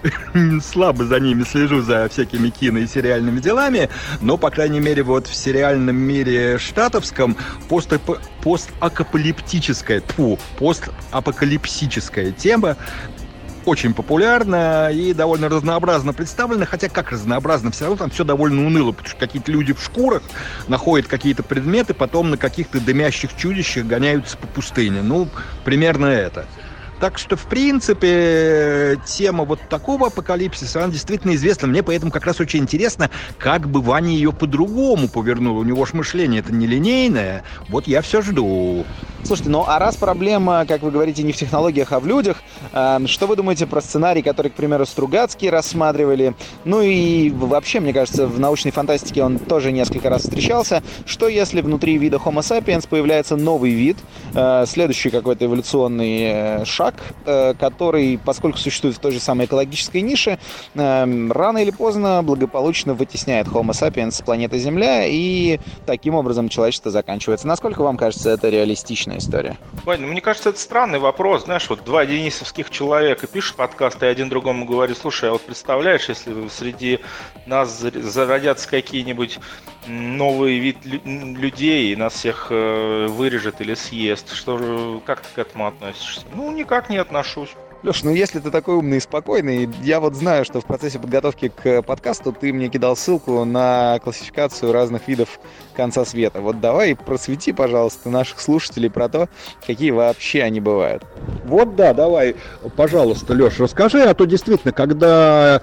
слабо 0.61 1.05
за 1.05 1.19
ними 1.19 1.43
слежу, 1.43 1.81
за 1.81 2.07
всякими 2.09 2.49
кино 2.49 2.79
и 2.79 2.87
сериальными 2.87 3.39
делами. 3.39 3.89
Но, 4.21 4.37
по 4.37 4.49
крайней 4.49 4.79
мере, 4.79 5.03
вот 5.03 5.27
в 5.27 5.35
сериальном 5.35 5.95
мире 5.95 6.57
штатовском 6.57 7.37
постапокалиптическая, 7.69 10.01
тьфу, 10.01 10.39
постапокалипсическая 10.57 12.31
тема 12.31 12.75
очень 13.65 13.93
популярна 13.93 14.89
и 14.91 15.13
довольно 15.13 15.49
разнообразно 15.49 16.13
представлена, 16.13 16.65
хотя 16.65 16.87
как 16.87 17.11
разнообразно, 17.11 17.71
все 17.71 17.85
равно 17.85 17.97
там 17.97 18.09
все 18.11 18.23
довольно 18.23 18.65
уныло, 18.65 18.91
потому 18.91 19.09
что 19.09 19.17
какие-то 19.17 19.51
люди 19.51 19.73
в 19.73 19.83
шкурах 19.83 20.21
находят 20.67 21.07
какие-то 21.07 21.41
предметы, 21.41 21.95
потом 21.95 22.29
на 22.29 22.37
каких-то 22.37 22.79
дымящих 22.79 23.35
чудищах 23.35 23.85
гоняются 23.85 24.37
по 24.37 24.47
пустыне. 24.47 25.01
Ну, 25.01 25.27
примерно 25.63 26.05
это. 26.05 26.45
Так 26.99 27.17
что, 27.17 27.35
в 27.35 27.45
принципе, 27.45 28.97
тема 29.05 29.43
вот 29.43 29.59
такого 29.69 30.07
апокалипсиса, 30.07 30.83
она 30.83 30.93
действительно 30.93 31.35
известна. 31.35 31.67
Мне 31.67 31.83
поэтому 31.83 32.11
как 32.11 32.25
раз 32.25 32.39
очень 32.39 32.59
интересно, 32.59 33.09
как 33.37 33.67
бы 33.67 33.81
Ваня 33.81 34.11
ее 34.11 34.31
по-другому 34.31 35.07
повернул. 35.09 35.57
У 35.57 35.63
него 35.63 35.85
ж 35.85 35.93
мышление 35.93 36.39
это 36.39 36.53
нелинейное. 36.53 37.43
Вот 37.69 37.87
я 37.87 38.01
все 38.01 38.21
жду. 38.21 38.85
Слушайте, 39.25 39.49
ну 39.49 39.65
а 39.67 39.79
раз 39.79 39.95
проблема, 39.95 40.65
как 40.67 40.83
вы 40.83 40.91
говорите, 40.91 41.23
не 41.23 41.31
в 41.31 41.35
технологиях, 41.35 41.91
а 41.91 41.99
в 41.99 42.05
людях, 42.05 42.37
э, 42.71 42.99
что 43.07 43.25
вы 43.25 43.35
думаете 43.35 43.65
про 43.65 43.81
сценарий, 43.81 44.21
который, 44.21 44.51
к 44.51 44.53
примеру, 44.53 44.85
Стругацкий 44.85 45.49
рассматривали? 45.49 46.35
Ну 46.63 46.81
и 46.81 47.31
вообще, 47.31 47.79
мне 47.79 47.91
кажется, 47.91 48.27
в 48.27 48.39
научной 48.39 48.69
фантастике 48.69 49.23
он 49.23 49.39
тоже 49.39 49.71
несколько 49.71 50.11
раз 50.11 50.21
встречался. 50.21 50.83
Что 51.07 51.27
если 51.27 51.61
внутри 51.61 51.97
вида 51.97 52.17
Homo 52.17 52.41
sapiens 52.41 52.87
появляется 52.87 53.35
новый 53.35 53.71
вид, 53.71 53.97
э, 54.35 54.65
следующий 54.67 55.09
какой-то 55.09 55.45
эволюционный 55.45 56.21
э, 56.21 56.65
шаг, 56.85 56.95
э, 57.25 57.53
который, 57.59 58.19
поскольку 58.23 58.57
существует 58.57 58.95
в 58.95 58.99
той 58.99 59.11
же 59.11 59.19
самой 59.19 59.47
экологической 59.47 60.01
нише, 60.01 60.37
э, 60.75 61.29
рано 61.29 61.57
или 61.57 61.71
поздно 61.71 62.21
благополучно 62.21 62.93
вытесняет 62.93 63.47
Homo 63.47 63.71
sapiens 63.71 64.11
с 64.11 64.21
планеты 64.21 64.59
Земля, 64.59 65.05
и 65.07 65.59
таким 65.87 66.15
образом 66.15 66.49
человечество 66.49 66.91
заканчивается. 66.91 67.47
Насколько 67.47 67.81
вам 67.81 67.97
кажется 67.97 68.29
это 68.29 68.49
реалистично? 68.49 69.15
интересная 69.15 69.17
история. 69.17 69.57
Вань, 69.85 70.01
ну, 70.01 70.07
мне 70.07 70.21
кажется, 70.21 70.49
это 70.49 70.59
странный 70.59 70.99
вопрос. 70.99 71.45
Знаешь, 71.45 71.69
вот 71.69 71.83
два 71.83 72.05
денисовских 72.05 72.69
человека 72.69 73.27
пишут 73.27 73.55
подкаст, 73.55 74.01
и 74.03 74.05
один 74.05 74.29
другому 74.29 74.65
говорит, 74.65 74.97
слушай, 74.97 75.29
а 75.29 75.33
вот 75.33 75.41
представляешь, 75.41 76.09
если 76.09 76.47
среди 76.49 76.99
нас 77.45 77.79
зародятся 77.79 78.69
какие-нибудь 78.69 79.39
новый 79.87 80.57
вид 80.57 80.77
людей, 80.83 81.93
и 81.93 81.95
нас 81.95 82.13
всех 82.13 82.47
э, 82.49 83.07
вырежет 83.07 83.61
или 83.61 83.75
съест, 83.75 84.33
что 84.33 85.01
как 85.05 85.21
ты 85.21 85.27
к 85.35 85.37
этому 85.37 85.67
относишься? 85.67 86.21
Ну, 86.33 86.51
никак 86.51 86.74
не 86.89 86.97
отношусь. 86.97 87.55
Леш, 87.83 88.03
ну 88.03 88.11
если 88.11 88.39
ты 88.39 88.49
такой 88.49 88.75
умный 88.75 88.97
и 88.97 88.99
спокойный, 88.99 89.69
я 89.83 89.99
вот 89.99 90.15
знаю, 90.15 90.43
что 90.43 90.59
в 90.59 90.65
процессе 90.65 90.97
подготовки 90.97 91.49
к 91.49 91.83
подкасту 91.83 92.31
ты 92.31 92.51
мне 92.51 92.67
кидал 92.67 92.95
ссылку 92.95 93.45
на 93.45 93.99
классификацию 94.03 94.71
разных 94.71 95.07
видов 95.07 95.39
конца 95.75 96.03
света. 96.03 96.41
Вот 96.41 96.59
давай 96.59 96.95
просвети, 96.95 97.53
пожалуйста, 97.53 98.09
наших 98.09 98.39
слушателей 98.39 98.89
про 98.89 99.07
то, 99.07 99.29
какие 99.67 99.91
вообще 99.91 100.41
они 100.41 100.61
бывают. 100.61 101.03
Вот 101.43 101.75
да, 101.75 101.93
давай, 101.93 102.35
пожалуйста, 102.75 103.33
Леш, 103.33 103.59
расскажи, 103.59 104.01
а 104.01 104.15
то 104.15 104.25
действительно, 104.25 104.73
когда 104.73 105.61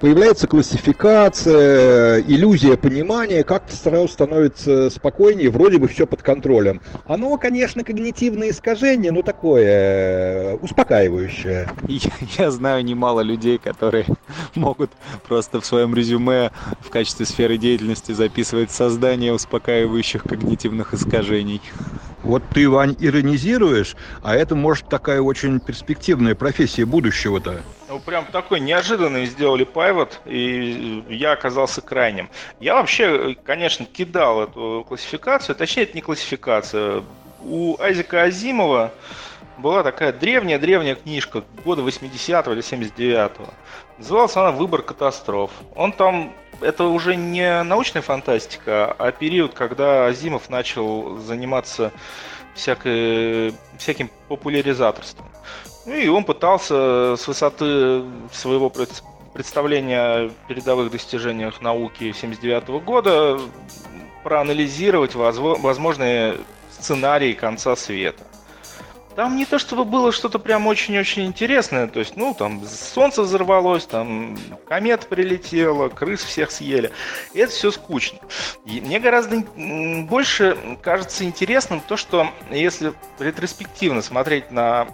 появляется 0.00 0.46
классификация, 0.46 2.20
иллюзия 2.20 2.76
понимания, 2.76 3.44
как-то 3.44 3.74
сразу 3.74 4.08
становится 4.08 4.90
спокойнее, 4.90 5.50
вроде 5.50 5.78
бы 5.78 5.88
все 5.88 6.06
под 6.06 6.22
контролем. 6.22 6.80
Оно, 7.06 7.36
конечно, 7.38 7.84
когнитивное 7.84 8.50
искажение, 8.50 9.12
но 9.12 9.22
такое 9.22 9.64
э, 9.64 10.56
успокаивающее. 10.56 11.68
Я, 11.88 12.10
я 12.38 12.50
знаю 12.50 12.84
немало 12.84 13.20
людей, 13.20 13.58
которые 13.58 14.06
могут 14.54 14.90
просто 15.26 15.60
в 15.60 15.66
своем 15.66 15.94
резюме 15.94 16.50
в 16.80 16.90
качестве 16.90 17.26
сферы 17.26 17.56
деятельности 17.56 18.12
записывать 18.12 18.70
создание 18.70 19.32
успокаивающих 19.32 20.22
когнитивных 20.22 20.94
искажений. 20.94 21.60
Вот 22.24 22.42
ты, 22.54 22.68
Вань, 22.70 22.96
иронизируешь, 22.98 23.96
а 24.22 24.34
это, 24.34 24.54
может, 24.54 24.88
такая 24.88 25.20
очень 25.20 25.60
перспективная 25.60 26.34
профессия 26.34 26.86
будущего-то. 26.86 27.60
Ну, 27.88 28.00
прям 28.00 28.24
такой 28.24 28.60
неожиданный 28.60 29.26
сделали 29.26 29.64
пайвот, 29.64 30.20
и 30.24 31.04
я 31.10 31.32
оказался 31.32 31.82
крайним. 31.82 32.30
Я 32.60 32.76
вообще, 32.76 33.36
конечно, 33.44 33.84
кидал 33.84 34.44
эту 34.44 34.86
классификацию, 34.88 35.54
точнее, 35.54 35.82
это 35.82 35.94
не 35.94 36.00
классификация. 36.00 37.02
У 37.42 37.76
Айзека 37.78 38.22
Азимова 38.22 38.90
была 39.58 39.82
такая 39.82 40.12
древняя-древняя 40.12 40.94
книжка 40.94 41.44
года 41.62 41.82
80-го 41.82 42.52
или 42.52 42.62
79-го. 42.62 43.52
Называлась 43.98 44.36
она 44.36 44.50
«Выбор 44.50 44.82
катастроф». 44.82 45.50
Он 45.76 45.92
там 45.92 46.32
это 46.60 46.84
уже 46.84 47.16
не 47.16 47.62
научная 47.62 48.02
фантастика, 48.02 48.92
а 48.98 49.12
период, 49.12 49.54
когда 49.54 50.06
Азимов 50.06 50.50
начал 50.50 51.18
заниматься 51.18 51.92
всякой, 52.54 53.54
всяким 53.78 54.10
популяризаторством. 54.28 55.26
Ну 55.86 55.94
и 55.94 56.08
он 56.08 56.24
пытался 56.24 57.16
с 57.16 57.26
высоты 57.26 58.04
своего 58.32 58.70
представления 59.32 60.00
о 60.00 60.30
передовых 60.48 60.90
достижениях 60.90 61.60
науки 61.60 62.10
1979 62.10 62.84
года 62.84 63.40
проанализировать 64.22 65.14
возможные 65.14 66.38
сценарии 66.70 67.32
конца 67.32 67.76
света. 67.76 68.24
Там 69.16 69.36
не 69.36 69.44
то 69.44 69.58
чтобы 69.58 69.84
было 69.84 70.10
что-то 70.10 70.38
прям 70.38 70.66
очень-очень 70.66 71.24
интересное, 71.26 71.86
то 71.86 72.00
есть, 72.00 72.16
ну, 72.16 72.34
там 72.34 72.64
солнце 72.66 73.22
взорвалось, 73.22 73.86
там 73.86 74.36
комет 74.66 75.06
прилетела, 75.06 75.88
крыс 75.88 76.24
всех 76.24 76.50
съели. 76.50 76.90
И 77.32 77.38
это 77.38 77.52
все 77.52 77.70
скучно. 77.70 78.18
И 78.64 78.80
мне 78.80 78.98
гораздо 78.98 79.44
больше 80.08 80.56
кажется 80.82 81.24
интересным 81.24 81.80
то, 81.80 81.96
что 81.96 82.28
если 82.50 82.92
ретроспективно 83.20 84.02
смотреть 84.02 84.50
на 84.50 84.88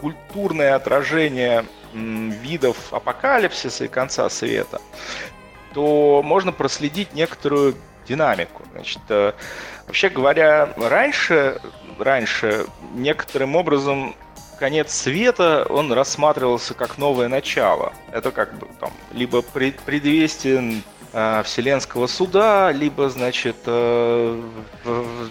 культурное 0.00 0.74
отражение 0.74 1.64
видов 1.94 2.92
апокалипсиса 2.92 3.84
и 3.84 3.88
конца 3.88 4.28
света, 4.28 4.80
то 5.72 6.22
можно 6.22 6.52
проследить 6.52 7.14
некоторую 7.14 7.76
динамику. 8.06 8.62
Значит, 8.72 9.02
э, 9.08 9.32
вообще 9.86 10.08
говоря, 10.08 10.72
раньше 10.76 11.60
раньше, 12.02 12.66
некоторым 12.94 13.56
образом 13.56 14.14
конец 14.58 14.92
света, 14.92 15.66
он 15.68 15.92
рассматривался 15.92 16.74
как 16.74 16.98
новое 16.98 17.28
начало. 17.28 17.92
Это 18.12 18.30
как 18.30 18.56
бы 18.58 18.68
там 18.78 18.92
либо 19.12 19.42
предвестие 19.42 20.82
э, 21.12 21.42
Вселенского 21.44 22.06
суда, 22.06 22.70
либо, 22.70 23.08
значит, 23.08 23.56
э, 23.66 24.42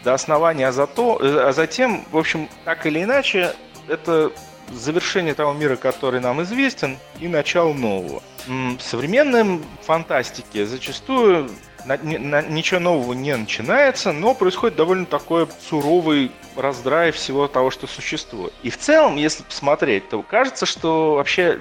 до 0.03 0.13
основания, 0.13 0.67
а, 0.67 0.71
зато, 0.71 1.17
а 1.21 1.53
затем, 1.53 2.03
в 2.11 2.17
общем, 2.17 2.49
так 2.65 2.85
или 2.85 3.03
иначе, 3.03 3.55
это 3.87 4.31
завершение 4.73 5.33
того 5.33 5.53
мира, 5.53 5.75
который 5.75 6.19
нам 6.19 6.41
известен, 6.43 6.97
и 7.19 7.27
начало 7.27 7.73
нового. 7.73 8.21
В 8.47 8.79
современной 8.79 9.61
фантастике 9.83 10.65
зачастую 10.65 11.49
на, 11.85 11.97
на, 11.97 12.41
ничего 12.41 12.79
нового 12.79 13.13
не 13.13 13.35
начинается, 13.35 14.11
но 14.11 14.33
происходит 14.33 14.77
довольно 14.77 15.05
такой 15.05 15.47
суровый 15.61 16.31
раздрай 16.55 17.11
всего 17.11 17.47
того, 17.47 17.71
что 17.71 17.87
существует. 17.87 18.53
И 18.63 18.69
в 18.69 18.77
целом, 18.77 19.15
если 19.15 19.43
посмотреть, 19.43 20.09
то 20.09 20.21
кажется, 20.21 20.65
что 20.65 21.15
вообще 21.15 21.59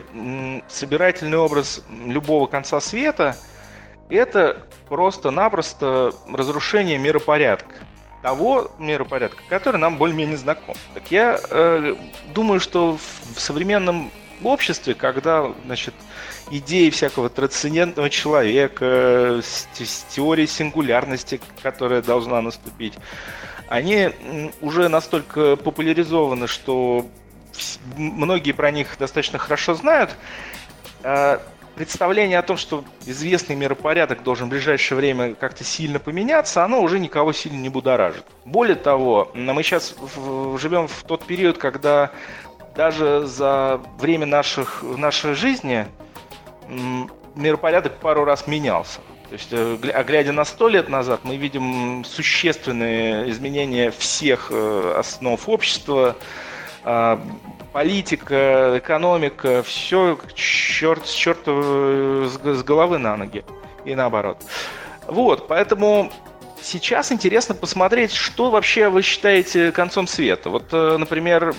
собирательный 0.68 1.38
образ 1.38 1.82
любого 2.04 2.46
конца 2.46 2.80
света 2.80 3.36
это 4.08 4.66
просто-напросто 4.88 6.12
разрушение 6.32 6.98
миропорядка 6.98 7.74
того 8.22 8.70
миропорядка, 8.78 9.42
который 9.48 9.78
нам 9.78 9.96
более-менее 9.96 10.36
знаком. 10.36 10.74
Так 10.94 11.10
я 11.10 11.40
э, 11.50 11.94
думаю, 12.34 12.60
что 12.60 12.98
в, 12.98 13.40
современном 13.40 14.10
обществе, 14.46 14.94
когда, 14.94 15.52
значит, 15.64 15.94
идеи 16.50 16.90
всякого 16.90 17.28
трансцендентного 17.28 18.10
человека, 18.10 19.42
теорией 20.08 20.46
сингулярности, 20.46 21.40
которая 21.62 22.02
должна 22.02 22.40
наступить, 22.40 22.94
они 23.68 24.10
уже 24.60 24.88
настолько 24.88 25.56
популяризованы, 25.56 26.46
что 26.46 27.06
многие 27.96 28.52
про 28.52 28.70
них 28.70 28.96
достаточно 28.98 29.38
хорошо 29.38 29.74
знают. 29.74 30.10
А 31.02 31.40
представление 31.76 32.38
о 32.38 32.42
том, 32.42 32.56
что 32.56 32.84
известный 33.06 33.56
миропорядок 33.56 34.22
должен 34.22 34.48
в 34.48 34.50
ближайшее 34.50 34.98
время 34.98 35.34
как-то 35.34 35.64
сильно 35.64 35.98
поменяться, 35.98 36.64
оно 36.64 36.82
уже 36.82 36.98
никого 36.98 37.32
сильно 37.32 37.56
не 37.56 37.68
будоражит. 37.68 38.24
Более 38.44 38.76
того, 38.76 39.30
мы 39.34 39.62
сейчас 39.62 39.94
живем 40.58 40.88
в 40.88 41.04
тот 41.04 41.24
период, 41.24 41.58
когда 41.58 42.10
даже 42.80 43.26
за 43.26 43.78
время 43.98 44.24
наших, 44.24 44.82
нашей 44.82 45.34
жизни 45.34 45.86
миропорядок 47.34 47.98
пару 47.98 48.24
раз 48.24 48.46
менялся. 48.46 49.00
То 49.28 49.34
есть, 49.34 49.48
э, 49.50 49.76
а 49.92 50.02
глядя 50.02 50.32
на 50.32 50.46
сто 50.46 50.66
лет 50.66 50.88
назад, 50.88 51.20
мы 51.24 51.36
видим 51.36 52.06
существенные 52.06 53.30
изменения 53.32 53.90
всех 53.90 54.46
э, 54.50 54.94
основ 54.96 55.46
общества, 55.46 56.16
а, 56.82 57.20
политика, 57.74 58.78
экономика, 58.78 59.62
все 59.62 60.18
черт, 60.34 61.06
с 61.06 61.12
черта 61.12 61.52
с 61.52 62.62
головы 62.62 62.96
на 62.96 63.14
ноги 63.18 63.44
и 63.84 63.94
наоборот. 63.94 64.38
Вот, 65.06 65.48
поэтому 65.48 66.10
сейчас 66.62 67.12
интересно 67.12 67.54
посмотреть, 67.54 68.12
что 68.12 68.50
вообще 68.50 68.88
вы 68.88 69.02
считаете 69.02 69.72
концом 69.72 70.06
света. 70.06 70.50
Вот, 70.50 70.72
э, 70.72 70.96
например, 70.96 71.54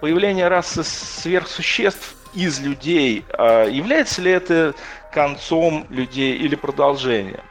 появление 0.00 0.48
расы 0.48 0.84
сверхсуществ 0.84 2.16
из 2.34 2.60
людей, 2.60 3.24
а 3.32 3.66
является 3.66 4.22
ли 4.22 4.30
это 4.30 4.74
концом 5.12 5.86
людей 5.90 6.36
или 6.36 6.54
продолжением? 6.54 7.42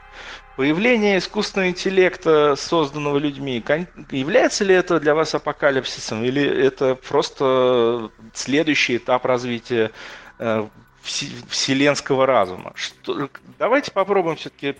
Появление 0.55 1.17
искусственного 1.17 1.69
интеллекта, 1.69 2.55
созданного 2.55 3.17
людьми, 3.17 3.63
является 4.11 4.63
ли 4.63 4.75
это 4.75 4.99
для 4.99 5.15
вас 5.15 5.33
апокалипсисом 5.33 6.23
или 6.23 6.43
это 6.43 6.93
просто 6.93 8.11
следующий 8.33 8.97
этап 8.97 9.25
развития 9.25 9.91
э, 10.37 10.67
вселенского 11.03 12.25
разума. 12.25 12.71
Что, 12.75 13.29
давайте 13.59 13.91
попробуем 13.91 14.37
все-таки 14.37 14.73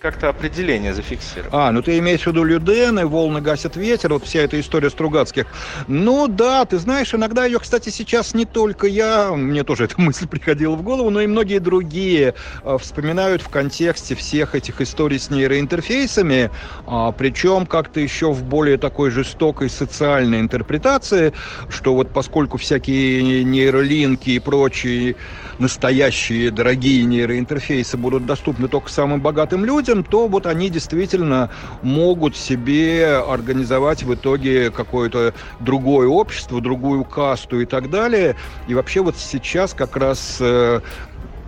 как-то 0.00 0.30
определение 0.30 0.94
зафиксировать. 0.94 1.52
А, 1.52 1.70
ну 1.70 1.82
ты 1.82 1.98
имеешь 1.98 2.22
в 2.22 2.26
виду 2.28 2.44
Людены, 2.44 3.06
волны 3.06 3.42
гасят 3.42 3.76
ветер, 3.76 4.12
вот 4.14 4.24
вся 4.24 4.40
эта 4.40 4.58
история 4.58 4.88
Стругацких. 4.88 5.46
Ну 5.86 6.28
да, 6.28 6.64
ты 6.64 6.78
знаешь, 6.78 7.12
иногда 7.14 7.44
ее, 7.44 7.58
кстати, 7.58 7.90
сейчас 7.90 8.32
не 8.32 8.46
только 8.46 8.86
я, 8.86 9.32
мне 9.32 9.64
тоже 9.64 9.84
эта 9.84 10.00
мысль 10.00 10.26
приходила 10.26 10.74
в 10.76 10.82
голову, 10.82 11.10
но 11.10 11.20
и 11.20 11.26
многие 11.26 11.58
другие 11.58 12.34
а, 12.62 12.78
вспоминают 12.78 13.42
в 13.42 13.50
контексте 13.50 14.14
всех 14.14 14.54
этих 14.54 14.80
историй 14.80 15.18
с 15.18 15.28
нейроинтерфейсами, 15.28 16.50
а, 16.86 17.12
причем 17.12 17.66
как-то 17.66 18.00
еще 18.00 18.32
в 18.32 18.44
более 18.44 18.78
такой 18.78 19.10
жестокой 19.10 19.68
социальной 19.68 20.40
интерпретации, 20.40 21.34
что 21.68 21.94
вот 21.94 22.12
поскольку 22.12 22.56
всякие 22.56 23.44
нейролинки 23.44 24.30
и 24.30 24.38
прочие 24.38 25.16
настоящие 25.66 26.52
дорогие 26.52 27.02
нейроинтерфейсы 27.02 27.96
будут 27.96 28.24
доступны 28.24 28.68
только 28.68 28.88
самым 28.88 29.20
богатым 29.20 29.64
людям, 29.64 30.04
то 30.04 30.28
вот 30.28 30.46
они 30.46 30.70
действительно 30.70 31.50
могут 31.82 32.36
себе 32.36 33.16
организовать 33.16 34.04
в 34.04 34.14
итоге 34.14 34.70
какое-то 34.70 35.34
другое 35.58 36.06
общество, 36.06 36.60
другую 36.60 37.04
касту 37.04 37.60
и 37.60 37.64
так 37.64 37.90
далее. 37.90 38.36
И 38.68 38.74
вообще 38.74 39.00
вот 39.00 39.16
сейчас 39.16 39.74
как 39.74 39.96
раз 39.96 40.36
э, 40.38 40.82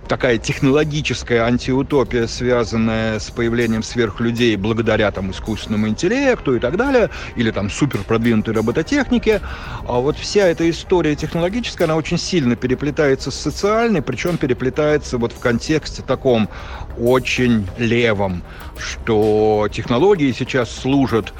такая 0.08 0.38
технологическая 0.38 1.42
антиутопия, 1.42 2.26
связанная 2.26 3.18
с 3.18 3.30
появлением 3.30 3.82
сверхлюдей 3.82 4.56
благодаря 4.56 5.10
там 5.10 5.30
искусственному 5.30 5.88
интеллекту 5.88 6.56
и 6.56 6.58
так 6.58 6.76
далее, 6.76 7.10
или 7.36 7.50
там 7.50 7.70
супер 7.70 8.02
продвинутой 8.02 8.54
робототехнике. 8.54 9.40
А 9.86 10.00
вот 10.00 10.16
вся 10.16 10.48
эта 10.48 10.68
история 10.68 11.14
технологическая, 11.14 11.84
она 11.84 11.96
очень 11.96 12.18
сильно 12.18 12.56
переплетается 12.56 13.30
с 13.30 13.34
социальной, 13.34 14.02
причем 14.02 14.38
переплетается 14.38 15.18
вот 15.18 15.32
в 15.32 15.38
контексте 15.38 16.02
таком 16.02 16.48
очень 16.98 17.68
левом, 17.76 18.42
что 18.78 19.68
технологии 19.70 20.32
сейчас 20.32 20.74
служат 20.74 21.32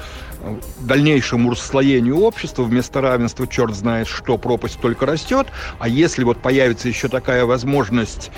дальнейшему 0.79 1.51
расслоению 1.51 2.19
общества, 2.19 2.63
вместо 2.63 3.01
равенства 3.01 3.47
черт 3.47 3.75
знает 3.75 4.07
что, 4.07 4.37
пропасть 4.37 4.79
только 4.79 5.05
растет, 5.05 5.47
а 5.79 5.87
если 5.87 6.23
вот 6.23 6.41
появится 6.41 6.87
еще 6.87 7.07
такая 7.07 7.45
возможность 7.45 8.31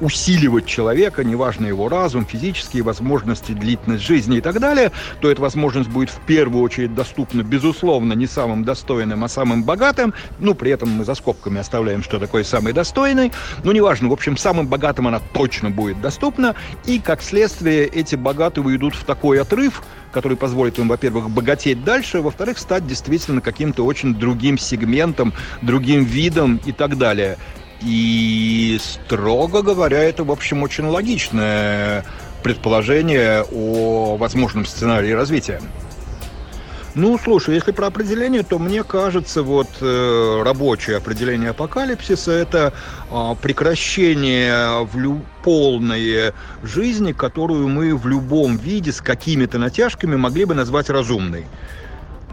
усиливать 0.00 0.66
человека, 0.66 1.24
неважно 1.24 1.66
его 1.66 1.88
разум, 1.88 2.26
физические 2.26 2.82
возможности, 2.82 3.52
длительность 3.52 4.04
жизни 4.04 4.38
и 4.38 4.40
так 4.40 4.60
далее, 4.60 4.92
то 5.20 5.30
эта 5.30 5.40
возможность 5.40 5.90
будет 5.90 6.10
в 6.10 6.20
первую 6.20 6.62
очередь 6.62 6.94
доступна, 6.94 7.42
безусловно, 7.42 8.12
не 8.12 8.26
самым 8.26 8.64
достойным, 8.64 9.24
а 9.24 9.28
самым 9.28 9.64
богатым. 9.64 10.14
Ну, 10.38 10.54
при 10.54 10.70
этом 10.70 10.90
мы 10.90 11.04
за 11.04 11.14
скобками 11.14 11.60
оставляем, 11.60 12.02
что 12.02 12.18
такое 12.18 12.44
самый 12.44 12.72
достойный. 12.72 13.32
Ну, 13.62 13.72
неважно, 13.72 14.08
в 14.08 14.12
общем, 14.12 14.36
самым 14.36 14.66
богатым 14.66 15.08
она 15.08 15.20
точно 15.32 15.70
будет 15.70 16.00
доступна. 16.00 16.54
И, 16.86 16.98
как 16.98 17.22
следствие, 17.22 17.86
эти 17.86 18.16
богатые 18.16 18.64
уйдут 18.64 18.94
в 18.94 19.04
такой 19.04 19.40
отрыв, 19.40 19.82
который 20.12 20.36
позволит 20.36 20.78
им, 20.78 20.88
во-первых, 20.88 21.28
богатеть 21.28 21.82
дальше, 21.84 22.20
во-вторых, 22.20 22.58
стать 22.58 22.86
действительно 22.86 23.40
каким-то 23.40 23.84
очень 23.84 24.14
другим 24.14 24.58
сегментом, 24.58 25.32
другим 25.60 26.04
видом 26.04 26.60
и 26.64 26.72
так 26.72 26.96
далее. 26.96 27.36
И, 27.82 28.78
строго 28.80 29.62
говоря, 29.62 30.02
это, 30.02 30.24
в 30.24 30.30
общем, 30.30 30.62
очень 30.62 30.86
логичное 30.86 32.04
предположение 32.42 33.44
о 33.52 34.16
возможном 34.16 34.66
сценарии 34.66 35.12
развития. 35.12 35.60
Ну, 36.94 37.18
слушай, 37.18 37.54
если 37.56 37.72
про 37.72 37.88
определение, 37.88 38.44
то 38.44 38.60
мне 38.60 38.84
кажется, 38.84 39.42
вот 39.42 39.66
э, 39.80 40.42
рабочее 40.44 40.98
определение 40.98 41.50
апокалипсиса 41.50 42.30
это 42.30 42.72
э, 43.10 43.34
прекращение 43.42 44.84
в 44.84 44.96
лю- 44.96 45.24
полной 45.42 46.32
жизни, 46.62 47.10
которую 47.10 47.66
мы 47.68 47.96
в 47.96 48.06
любом 48.06 48.56
виде 48.56 48.92
с 48.92 49.00
какими-то 49.00 49.58
натяжками 49.58 50.14
могли 50.14 50.44
бы 50.44 50.54
назвать 50.54 50.88
разумной. 50.88 51.46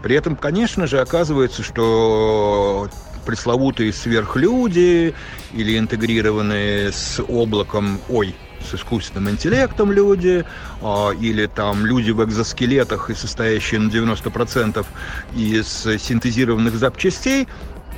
При 0.00 0.14
этом, 0.14 0.36
конечно 0.36 0.86
же, 0.86 1.00
оказывается, 1.00 1.64
что 1.64 2.88
пресловутые 3.24 3.92
сверхлюди 3.92 5.14
или 5.52 5.78
интегрированные 5.78 6.92
с 6.92 7.22
облаком, 7.22 8.00
ой, 8.08 8.34
с 8.68 8.74
искусственным 8.74 9.30
интеллектом 9.30 9.90
люди, 9.92 10.44
а, 10.80 11.10
или 11.10 11.46
там 11.46 11.84
люди 11.84 12.10
в 12.10 12.24
экзоскелетах 12.24 13.10
и 13.10 13.14
состоящие 13.14 13.80
на 13.80 13.90
90% 13.90 14.86
из 15.34 15.66
синтезированных 15.66 16.74
запчастей, 16.74 17.48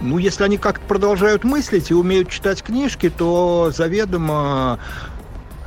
ну, 0.01 0.19
если 0.19 0.45
они 0.45 0.59
как-то 0.59 0.85
продолжают 0.87 1.45
мыслить 1.45 1.91
и 1.91 1.95
умеют 1.95 2.29
читать 2.29 2.63
книжки, 2.63 3.11
то 3.11 3.71
заведомо 3.75 4.79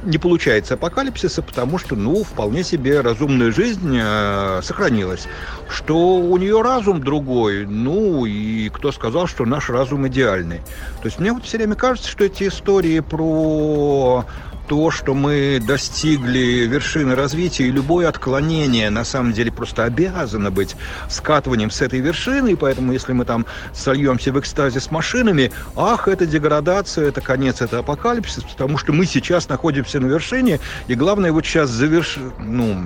не 0.04 0.18
получается 0.18 0.76
апокалипсиса, 0.76 1.42
потому 1.42 1.78
что, 1.78 1.96
ну, 1.96 2.24
вполне 2.24 2.64
себе 2.64 3.02
разумная 3.02 3.52
жизнь 3.52 3.98
э, 4.00 4.62
сохранилась. 4.64 5.28
Что 5.70 6.18
у 6.18 6.38
нее 6.38 6.62
разум 6.62 7.02
другой, 7.02 7.66
ну, 7.66 8.26
и 8.26 8.70
кто 8.70 8.92
сказал, 8.92 9.28
что 9.28 9.46
наш 9.46 9.70
разум 9.70 10.08
идеальный. 10.08 10.62
То 11.02 11.06
есть 11.06 11.20
мне 11.20 11.32
вот 11.34 11.46
все 11.46 11.58
время 11.58 11.76
кажется, 11.76 12.10
что 12.10 12.26
эти 12.26 12.48
истории 12.48 13.00
про 13.00 14.26
то, 14.68 14.92
что 14.92 15.14
мы 15.14 15.62
достигли 15.66 16.68
вершины 16.68 17.16
развития, 17.16 17.68
и 17.68 17.72
любое 17.72 18.10
отклонение 18.10 18.90
на 18.90 19.04
самом 19.06 19.32
деле 19.32 19.52
просто 19.52 19.86
обязано 19.86 20.52
быть 20.52 20.76
скатыванием 21.10 21.72
с 21.72 21.82
этой 21.82 22.00
вершины, 22.00 22.52
и 22.52 22.56
поэтому 22.56 22.92
если 22.92 23.14
мы 23.14 23.26
там 23.26 23.46
сольемся 23.74 24.32
в 24.32 24.40
экстазе 24.40 24.80
с 24.80 24.92
машинами, 24.92 25.52
ах, 25.76 26.08
это 26.08 26.26
деградация, 26.26 27.08
это 27.08 27.22
конец, 27.22 27.62
это 27.62 27.80
апокалипсис, 27.80 28.44
потому 28.44 28.78
что 28.78 28.94
мы 28.94 29.06
сейчас 29.06 29.48
находимся 29.48 30.00
на 30.00 30.08
вершине, 30.08 30.60
и 30.88 30.96
главное 30.96 31.32
вот 31.32 31.46
сейчас 31.46 31.70
завершить, 31.70 32.24
ну, 32.40 32.78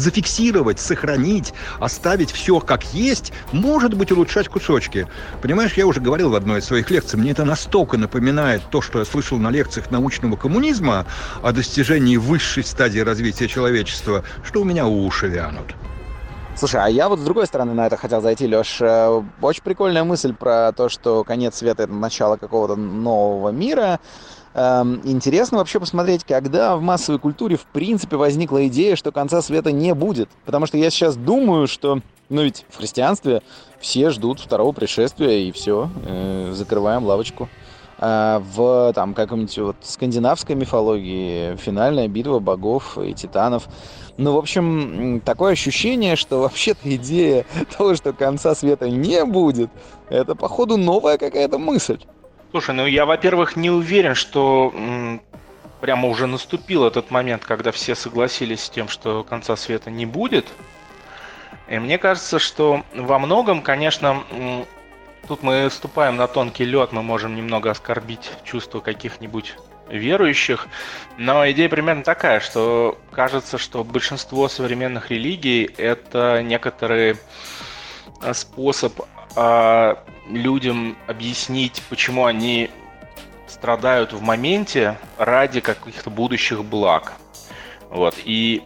зафиксировать, 0.00 0.80
сохранить, 0.80 1.52
оставить 1.78 2.32
все 2.32 2.60
как 2.60 2.84
есть, 2.92 3.32
может 3.52 3.94
быть, 3.94 4.10
улучшать 4.12 4.48
кусочки. 4.48 5.06
Понимаешь, 5.42 5.74
я 5.74 5.86
уже 5.86 6.00
говорил 6.00 6.30
в 6.30 6.34
одной 6.34 6.60
из 6.60 6.64
своих 6.64 6.90
лекций, 6.90 7.18
мне 7.18 7.30
это 7.30 7.44
настолько 7.44 7.96
напоминает 7.96 8.62
то, 8.70 8.80
что 8.80 8.98
я 8.98 9.04
слышал 9.04 9.38
на 9.38 9.50
лекциях 9.50 9.90
научного 9.90 10.36
коммунизма 10.36 11.06
о 11.42 11.52
достижении 11.52 12.16
высшей 12.16 12.64
стадии 12.64 13.00
развития 13.00 13.48
человечества, 13.48 14.24
что 14.44 14.62
у 14.62 14.64
меня 14.64 14.86
уши 14.86 15.28
вянут. 15.28 15.74
Слушай, 16.56 16.80
а 16.84 16.88
я 16.88 17.08
вот 17.08 17.20
с 17.20 17.22
другой 17.22 17.46
стороны 17.46 17.72
на 17.72 17.86
это 17.86 17.96
хотел 17.96 18.20
зайти, 18.20 18.46
Леш. 18.46 18.82
Э, 18.82 19.22
очень 19.40 19.62
прикольная 19.62 20.04
мысль 20.04 20.34
про 20.34 20.72
то, 20.72 20.88
что 20.88 21.24
конец 21.24 21.56
света— 21.56 21.82
это 21.84 21.92
начало 21.92 22.36
какого-то 22.36 22.76
нового 22.76 23.48
мира. 23.50 23.98
Эм, 24.52 25.00
интересно 25.04 25.58
вообще 25.58 25.78
посмотреть, 25.78 26.24
когда 26.24 26.76
в 26.76 26.82
массовой 26.82 27.20
культуре 27.20 27.56
в 27.56 27.66
принципе 27.66 28.16
возникла 28.16 28.66
идея, 28.66 28.96
что 28.96 29.12
конца 29.12 29.42
света 29.42 29.70
не 29.70 29.94
будет. 29.94 30.28
Потому 30.44 30.66
что 30.66 30.76
я 30.76 30.90
сейчас 30.90 31.16
думаю, 31.16 31.68
что, 31.68 32.00
ну 32.28 32.42
ведь 32.42 32.66
в 32.68 32.78
христианстве 32.78 33.42
все 33.78 34.10
ждут 34.10 34.40
второго 34.40 34.72
пришествия 34.72 35.38
и 35.48 35.52
все, 35.52 35.88
э, 36.04 36.52
закрываем 36.52 37.04
лавочку. 37.04 37.48
А 38.02 38.42
в 38.54 38.92
там 38.94 39.12
каком-нибудь 39.12 39.58
вот 39.58 39.76
скандинавской 39.82 40.56
мифологии 40.56 41.54
финальная 41.56 42.08
битва 42.08 42.38
богов 42.38 42.96
и 42.98 43.12
титанов. 43.12 43.68
Ну, 44.16 44.32
в 44.32 44.38
общем, 44.38 45.20
такое 45.22 45.52
ощущение, 45.52 46.16
что 46.16 46.40
вообще-то 46.40 46.94
идея 46.96 47.44
того, 47.76 47.94
что 47.94 48.14
конца 48.14 48.54
света 48.54 48.88
не 48.88 49.22
будет, 49.26 49.70
это, 50.08 50.34
походу, 50.34 50.78
новая 50.78 51.18
какая-то 51.18 51.58
мысль. 51.58 52.00
Слушай, 52.50 52.74
ну 52.74 52.86
я, 52.86 53.06
во-первых, 53.06 53.54
не 53.54 53.70
уверен, 53.70 54.16
что 54.16 54.72
м, 54.74 55.22
прямо 55.80 56.08
уже 56.08 56.26
наступил 56.26 56.84
этот 56.84 57.12
момент, 57.12 57.44
когда 57.44 57.70
все 57.70 57.94
согласились 57.94 58.64
с 58.64 58.70
тем, 58.70 58.88
что 58.88 59.22
конца 59.22 59.54
света 59.54 59.88
не 59.88 60.04
будет. 60.04 60.48
И 61.68 61.78
мне 61.78 61.96
кажется, 61.96 62.40
что 62.40 62.82
во 62.92 63.20
многом, 63.20 63.62
конечно, 63.62 64.24
м, 64.32 64.66
тут 65.28 65.44
мы 65.44 65.70
ступаем 65.70 66.16
на 66.16 66.26
тонкий 66.26 66.64
лед, 66.64 66.90
мы 66.90 67.04
можем 67.04 67.36
немного 67.36 67.70
оскорбить 67.70 68.32
чувства 68.42 68.80
каких-нибудь 68.80 69.54
верующих, 69.88 70.66
но 71.18 71.48
идея 71.52 71.68
примерно 71.68 72.02
такая, 72.02 72.40
что 72.40 72.98
кажется, 73.12 73.58
что 73.58 73.84
большинство 73.84 74.48
современных 74.48 75.10
религий 75.10 75.70
это 75.76 76.42
некоторый 76.42 77.16
э, 78.22 78.34
способ 78.34 79.00
а, 79.36 80.02
людям 80.36 80.96
объяснить, 81.06 81.82
почему 81.88 82.24
они 82.24 82.70
страдают 83.46 84.12
в 84.12 84.22
моменте 84.22 84.96
ради 85.18 85.60
каких-то 85.60 86.10
будущих 86.10 86.64
благ. 86.64 87.12
Вот. 87.90 88.14
И 88.24 88.62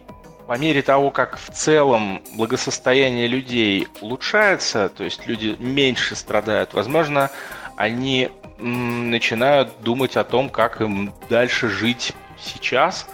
по 0.47 0.57
мере 0.57 0.81
того, 0.81 1.09
как 1.09 1.37
в 1.37 1.49
целом 1.51 2.21
благосостояние 2.35 3.27
людей 3.27 3.87
улучшается, 3.99 4.89
то 4.89 5.03
есть 5.03 5.25
люди 5.25 5.55
меньше 5.59 6.15
страдают, 6.15 6.73
возможно, 6.73 7.31
они 7.75 8.29
начинают 8.59 9.81
думать 9.81 10.15
о 10.17 10.23
том, 10.23 10.49
как 10.49 10.81
им 10.81 11.13
дальше 11.29 11.67
жить 11.67 12.13
сейчас, 12.39 13.07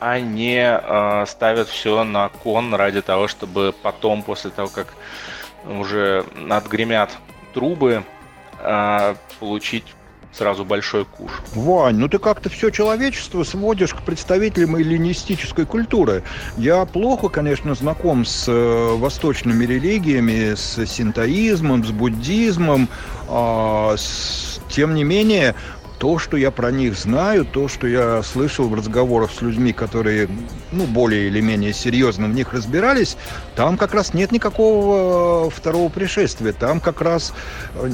а 0.00 0.18
не 0.18 0.62
э, 0.62 1.26
ставят 1.26 1.68
все 1.68 2.04
на 2.04 2.28
кон 2.28 2.74
ради 2.74 3.02
того, 3.02 3.28
чтобы 3.28 3.74
потом, 3.82 4.22
после 4.22 4.50
того, 4.50 4.68
как 4.68 4.94
уже 5.64 6.24
отгремят 6.50 7.10
трубы, 7.52 8.04
э, 8.60 9.14
получить 9.40 9.94
сразу 10.32 10.64
большой 10.64 11.04
куш. 11.04 11.30
Вань, 11.54 11.96
ну 11.96 12.08
ты 12.08 12.18
как-то 12.18 12.48
все 12.48 12.70
человечество 12.70 13.44
сводишь 13.44 13.94
к 13.94 14.00
представителям 14.02 14.76
эллинистической 14.76 15.66
культуры. 15.66 16.22
Я 16.56 16.84
плохо, 16.86 17.28
конечно, 17.28 17.74
знаком 17.74 18.24
с 18.24 18.48
э, 18.48 18.96
восточными 18.96 19.64
религиями, 19.64 20.54
с 20.54 20.86
синтоизмом, 20.86 21.84
с 21.84 21.90
буддизмом. 21.90 22.88
Э, 23.28 23.94
с, 23.96 24.60
тем 24.68 24.94
не 24.94 25.04
менее, 25.04 25.54
то, 26.02 26.18
что 26.18 26.36
я 26.36 26.50
про 26.50 26.72
них 26.72 26.98
знаю, 26.98 27.44
то, 27.44 27.68
что 27.68 27.86
я 27.86 28.24
слышал 28.24 28.68
в 28.68 28.74
разговорах 28.74 29.30
с 29.30 29.40
людьми, 29.40 29.72
которые, 29.72 30.28
ну, 30.72 30.84
более 30.84 31.28
или 31.28 31.40
менее 31.40 31.72
серьезно 31.72 32.26
в 32.26 32.30
них 32.30 32.52
разбирались, 32.52 33.16
там 33.54 33.78
как 33.78 33.94
раз 33.94 34.12
нет 34.12 34.32
никакого 34.32 35.48
второго 35.48 35.88
пришествия. 35.90 36.52
Там 36.52 36.80
как 36.80 37.02
раз 37.02 37.32
э, 37.76 37.88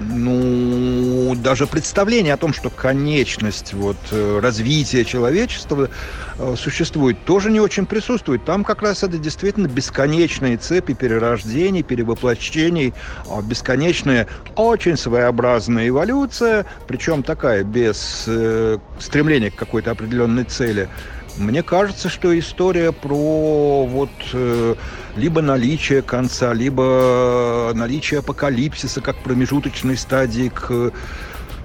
ну, 0.00 1.34
даже 1.36 1.66
представление 1.66 2.34
о 2.34 2.36
том, 2.36 2.52
что 2.52 2.70
конечность 2.70 3.74
вот, 3.74 3.96
э, 4.10 4.40
развития 4.40 5.04
человечества 5.04 5.90
э, 6.38 6.54
существует, 6.56 7.24
тоже 7.24 7.50
не 7.50 7.60
очень 7.60 7.86
присутствует. 7.86 8.44
Там 8.44 8.64
как 8.64 8.82
раз 8.82 9.02
это 9.02 9.18
действительно 9.18 9.66
бесконечные 9.66 10.56
цепи 10.56 10.94
перерождений, 10.94 11.82
перевоплощений, 11.82 12.94
а, 13.30 13.42
бесконечная, 13.42 14.26
очень 14.56 14.96
своеобразная 14.96 15.88
эволюция, 15.88 16.66
причем 16.86 17.22
такая, 17.22 17.64
без 17.64 18.24
э, 18.26 18.78
стремления 18.98 19.50
к 19.50 19.56
какой-то 19.56 19.90
определенной 19.90 20.44
цели– 20.44 20.88
мне 21.38 21.62
кажется, 21.62 22.08
что 22.08 22.36
история 22.36 22.90
про 22.90 23.86
вот 23.86 24.10
э, 24.32 24.74
либо 25.18 25.42
наличие 25.42 26.00
конца, 26.02 26.54
либо 26.54 27.72
наличие 27.74 28.20
апокалипсиса 28.20 29.00
как 29.00 29.16
промежуточной 29.18 29.96
стадии 29.96 30.48
к 30.48 30.92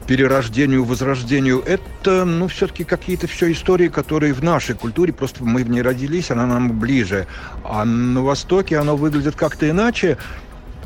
перерождению, 0.04 0.84
возрождению, 0.84 1.64
это, 1.66 2.26
ну, 2.26 2.48
все-таки 2.48 2.84
какие-то 2.84 3.28
все 3.28 3.52
истории, 3.52 3.88
которые 3.88 4.34
в 4.34 4.44
нашей 4.44 4.76
культуре, 4.76 5.14
просто 5.14 5.44
мы 5.44 5.64
в 5.64 5.70
ней 5.70 5.82
родились, 5.82 6.32
она 6.32 6.46
нам 6.46 6.78
ближе. 6.80 7.28
А 7.64 7.86
на 7.86 8.22
Востоке 8.22 8.78
оно 8.78 8.96
выглядит 8.96 9.36
как-то 9.36 9.70
иначе. 9.70 10.18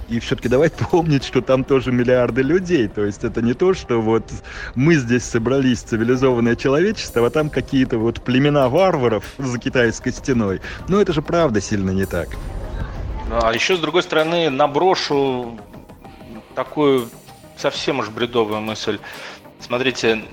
И 0.07 0.19
все-таки 0.19 0.47
давай 0.47 0.69
помнить, 0.91 1.25
что 1.25 1.41
там 1.41 1.63
тоже 1.63 1.91
миллиарды 1.91 2.41
людей. 2.41 2.87
То 2.87 3.05
есть 3.05 3.23
это 3.23 3.41
не 3.41 3.53
то, 3.53 3.73
что 3.73 4.01
вот 4.01 4.23
мы 4.75 4.95
здесь 4.95 5.23
собрались, 5.23 5.81
цивилизованное 5.81 6.55
человечество, 6.55 7.27
а 7.27 7.29
там 7.29 7.49
какие-то 7.49 7.97
вот 7.97 8.21
племена 8.21 8.69
варваров 8.69 9.25
за 9.37 9.57
китайской 9.57 10.11
стеной. 10.11 10.61
Ну 10.87 10.99
это 10.99 11.11
же 11.11 11.21
правда 11.21 11.59
сильно 11.59 11.91
не 11.91 12.05
так. 12.05 12.29
А 13.29 13.51
еще, 13.53 13.75
с 13.75 13.79
другой 13.79 14.03
стороны, 14.03 14.49
наброшу 14.49 15.59
такую 16.55 17.09
совсем 17.57 17.99
уж 17.99 18.09
бредовую 18.09 18.61
мысль. 18.61 18.99
Смотрите, 19.59 20.23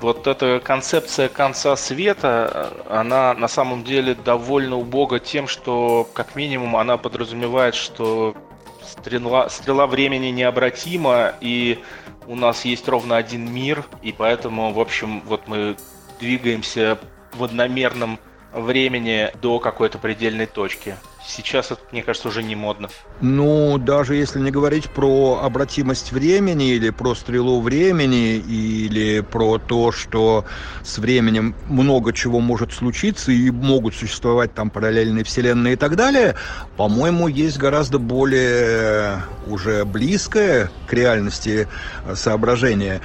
вот 0.00 0.26
эта 0.26 0.60
концепция 0.60 1.28
конца 1.28 1.74
света, 1.76 2.72
она 2.88 3.34
на 3.34 3.48
самом 3.48 3.82
деле 3.82 4.14
довольно 4.14 4.76
убога 4.76 5.18
тем, 5.18 5.48
что 5.48 6.08
как 6.12 6.36
минимум 6.36 6.76
она 6.76 6.96
подразумевает, 6.98 7.74
что 7.74 8.36
стрела, 8.82 9.48
стрела 9.48 9.86
времени 9.86 10.26
необратима, 10.26 11.34
и 11.40 11.78
у 12.26 12.36
нас 12.36 12.64
есть 12.64 12.86
ровно 12.88 13.16
один 13.16 13.50
мир, 13.50 13.84
и 14.02 14.12
поэтому, 14.12 14.72
в 14.72 14.80
общем, 14.80 15.22
вот 15.22 15.48
мы 15.48 15.76
двигаемся 16.20 16.98
в 17.32 17.42
одномерном 17.42 18.18
времени 18.52 19.30
до 19.40 19.58
какой-то 19.60 19.98
предельной 19.98 20.46
точки. 20.46 20.96
Сейчас 21.28 21.70
это, 21.70 21.82
мне 21.92 22.02
кажется, 22.02 22.28
уже 22.28 22.42
не 22.42 22.56
модно. 22.56 22.88
Ну, 23.20 23.76
даже 23.76 24.14
если 24.14 24.40
не 24.40 24.50
говорить 24.50 24.88
про 24.88 25.40
обратимость 25.42 26.10
времени 26.10 26.70
или 26.70 26.88
про 26.88 27.14
стрелу 27.14 27.60
времени 27.60 28.36
или 28.36 29.20
про 29.20 29.58
то, 29.58 29.92
что 29.92 30.46
с 30.82 30.96
временем 30.96 31.54
много 31.66 32.14
чего 32.14 32.40
может 32.40 32.72
случиться 32.72 33.30
и 33.30 33.50
могут 33.50 33.94
существовать 33.94 34.54
там 34.54 34.70
параллельные 34.70 35.22
вселенные 35.22 35.74
и 35.74 35.76
так 35.76 35.96
далее, 35.96 36.34
по-моему, 36.78 37.28
есть 37.28 37.58
гораздо 37.58 37.98
более 37.98 39.22
уже 39.46 39.84
близкое 39.84 40.70
к 40.86 40.92
реальности 40.94 41.68
соображение 42.14 43.02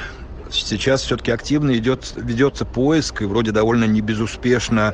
сейчас 0.50 1.02
все-таки 1.02 1.32
активно 1.32 1.76
идет, 1.78 2.14
ведется 2.16 2.66
поиск, 2.66 3.22
и 3.22 3.26
вроде 3.26 3.52
довольно 3.52 3.86
небезуспешно 3.86 4.94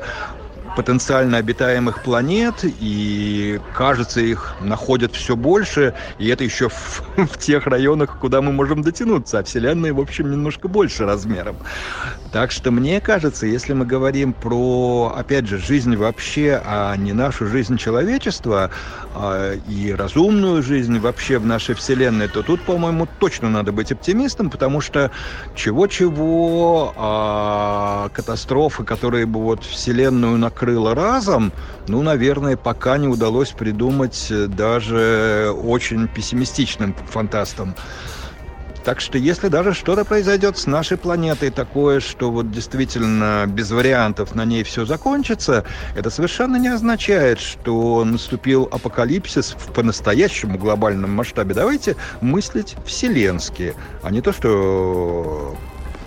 потенциально 0.76 1.38
обитаемых 1.38 2.02
планет, 2.02 2.54
и 2.62 3.60
кажется, 3.74 4.20
их 4.20 4.54
находят 4.60 5.14
все 5.14 5.36
больше, 5.36 5.94
и 6.18 6.28
это 6.28 6.44
еще 6.44 6.68
в, 6.68 7.02
в 7.16 7.38
тех 7.38 7.66
районах, 7.66 8.18
куда 8.18 8.40
мы 8.40 8.52
можем 8.52 8.82
дотянуться, 8.82 9.40
а 9.40 9.44
Вселенная, 9.44 9.92
в 9.92 10.00
общем, 10.00 10.30
немножко 10.30 10.68
больше 10.68 11.04
размером. 11.04 11.56
Так 12.32 12.52
что 12.52 12.70
мне 12.70 13.00
кажется, 13.00 13.46
если 13.46 13.72
мы 13.72 13.84
говорим 13.84 14.32
про, 14.32 15.12
опять 15.16 15.48
же, 15.48 15.58
жизнь 15.58 15.96
вообще, 15.96 16.62
а 16.64 16.94
не 16.96 17.12
нашу 17.12 17.46
жизнь 17.46 17.76
человечества, 17.76 18.70
а, 19.14 19.54
и 19.68 19.92
разумную 19.92 20.62
жизнь 20.62 20.98
вообще 21.00 21.38
в 21.38 21.46
нашей 21.46 21.74
Вселенной, 21.74 22.28
то 22.28 22.42
тут, 22.42 22.62
по-моему, 22.62 23.08
точно 23.18 23.50
надо 23.50 23.72
быть 23.72 23.90
оптимистом, 23.90 24.50
потому 24.50 24.80
что 24.80 25.10
чего-чего, 25.56 26.94
а 26.96 28.08
катастрофы, 28.10 28.84
которые 28.84 29.26
бы 29.26 29.40
вот 29.40 29.64
Вселенную 29.64 30.38
накрыли, 30.38 30.59
накрыло 30.60 30.94
разом, 30.94 31.52
ну, 31.88 32.02
наверное, 32.02 32.56
пока 32.56 32.98
не 32.98 33.08
удалось 33.08 33.50
придумать 33.50 34.26
э, 34.30 34.46
даже 34.46 35.54
очень 35.56 36.06
пессимистичным 36.06 36.94
фантастам. 37.08 37.74
Так 38.84 39.00
что 39.00 39.18
если 39.18 39.48
даже 39.48 39.74
что-то 39.74 40.04
произойдет 40.04 40.56
с 40.56 40.66
нашей 40.66 40.96
планетой 40.96 41.50
такое, 41.50 42.00
что 42.00 42.30
вот 42.30 42.50
действительно 42.50 43.44
без 43.46 43.70
вариантов 43.70 44.34
на 44.34 44.44
ней 44.44 44.62
все 44.62 44.84
закончится, 44.84 45.64
это 45.94 46.10
совершенно 46.10 46.56
не 46.56 46.68
означает, 46.68 47.40
что 47.40 48.04
наступил 48.04 48.68
апокалипсис 48.70 49.54
в 49.58 49.72
по-настоящему 49.72 50.58
глобальном 50.58 51.10
масштабе. 51.10 51.54
Давайте 51.54 51.96
мыслить 52.20 52.76
вселенски, 52.86 53.74
а 54.02 54.10
не 54.10 54.22
то, 54.22 54.32
что 54.32 55.56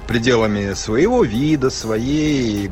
пределами 0.07 0.73
своего 0.73 1.23
вида, 1.23 1.69
своей 1.69 2.69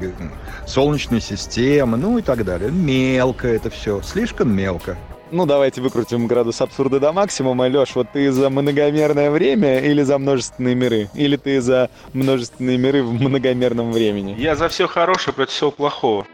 Солнечной 0.71 1.19
системы, 1.19 1.97
ну 1.97 2.17
и 2.17 2.21
так 2.21 2.45
далее. 2.45 2.71
Мелко 2.71 3.45
это 3.45 3.69
все, 3.69 4.01
слишком 4.01 4.55
мелко. 4.55 4.97
Ну, 5.29 5.45
давайте 5.45 5.81
выкрутим 5.81 6.27
градус 6.27 6.61
абсурда 6.61 7.01
до 7.01 7.11
максимума. 7.11 7.67
Лёш, 7.67 7.93
вот 7.95 8.07
ты 8.13 8.31
за 8.31 8.49
многомерное 8.49 9.31
время 9.31 9.79
или 9.79 10.01
за 10.01 10.17
множественные 10.17 10.75
миры? 10.75 11.09
Или 11.13 11.35
ты 11.35 11.59
за 11.59 11.89
множественные 12.13 12.77
миры 12.77 13.03
в 13.03 13.11
многомерном 13.11 13.91
времени? 13.91 14.33
Я 14.39 14.55
за 14.55 14.69
все 14.69 14.87
хорошее 14.87 15.33
против 15.33 15.51
всего 15.51 15.71
плохого. 15.71 16.25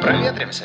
Проветримся. 0.00 0.64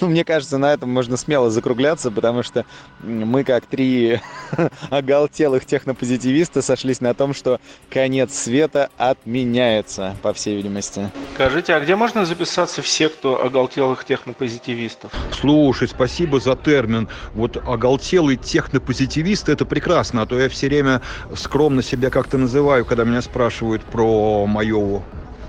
Ну, 0.00 0.08
мне 0.08 0.24
кажется, 0.24 0.58
на 0.58 0.72
этом 0.72 0.90
можно 0.90 1.16
смело 1.16 1.50
закругляться, 1.50 2.10
потому 2.10 2.42
что 2.42 2.64
мы, 3.00 3.44
как 3.44 3.66
три 3.66 4.20
оголтелых 4.90 5.66
технопозитивиста, 5.66 6.62
сошлись 6.62 7.00
на 7.00 7.14
том, 7.14 7.34
что 7.34 7.60
конец 7.90 8.34
света 8.34 8.90
отменяется, 8.96 10.16
по 10.22 10.32
всей 10.32 10.56
видимости. 10.56 11.10
Скажите, 11.34 11.74
а 11.74 11.80
где 11.80 11.96
можно 11.96 12.24
записаться 12.24 12.82
все, 12.82 13.08
кто 13.08 13.44
оголтелых 13.44 14.04
технопозитивистов? 14.04 15.12
Слушай, 15.32 15.88
спасибо 15.88 16.40
за 16.40 16.56
термин. 16.56 17.08
Вот 17.34 17.56
оголтелый 17.56 18.36
технопозитивист– 18.36 19.48
это 19.50 19.64
прекрасно, 19.64 20.22
а 20.22 20.26
то 20.26 20.38
я 20.38 20.48
все 20.48 20.68
время 20.68 21.02
скромно 21.36 21.82
себя 21.82 22.10
как-то 22.10 22.38
называю, 22.38 22.84
когда 22.84 23.04
меня 23.04 23.22
спрашивают 23.22 23.82
про 23.82 24.46
мое 24.46 25.02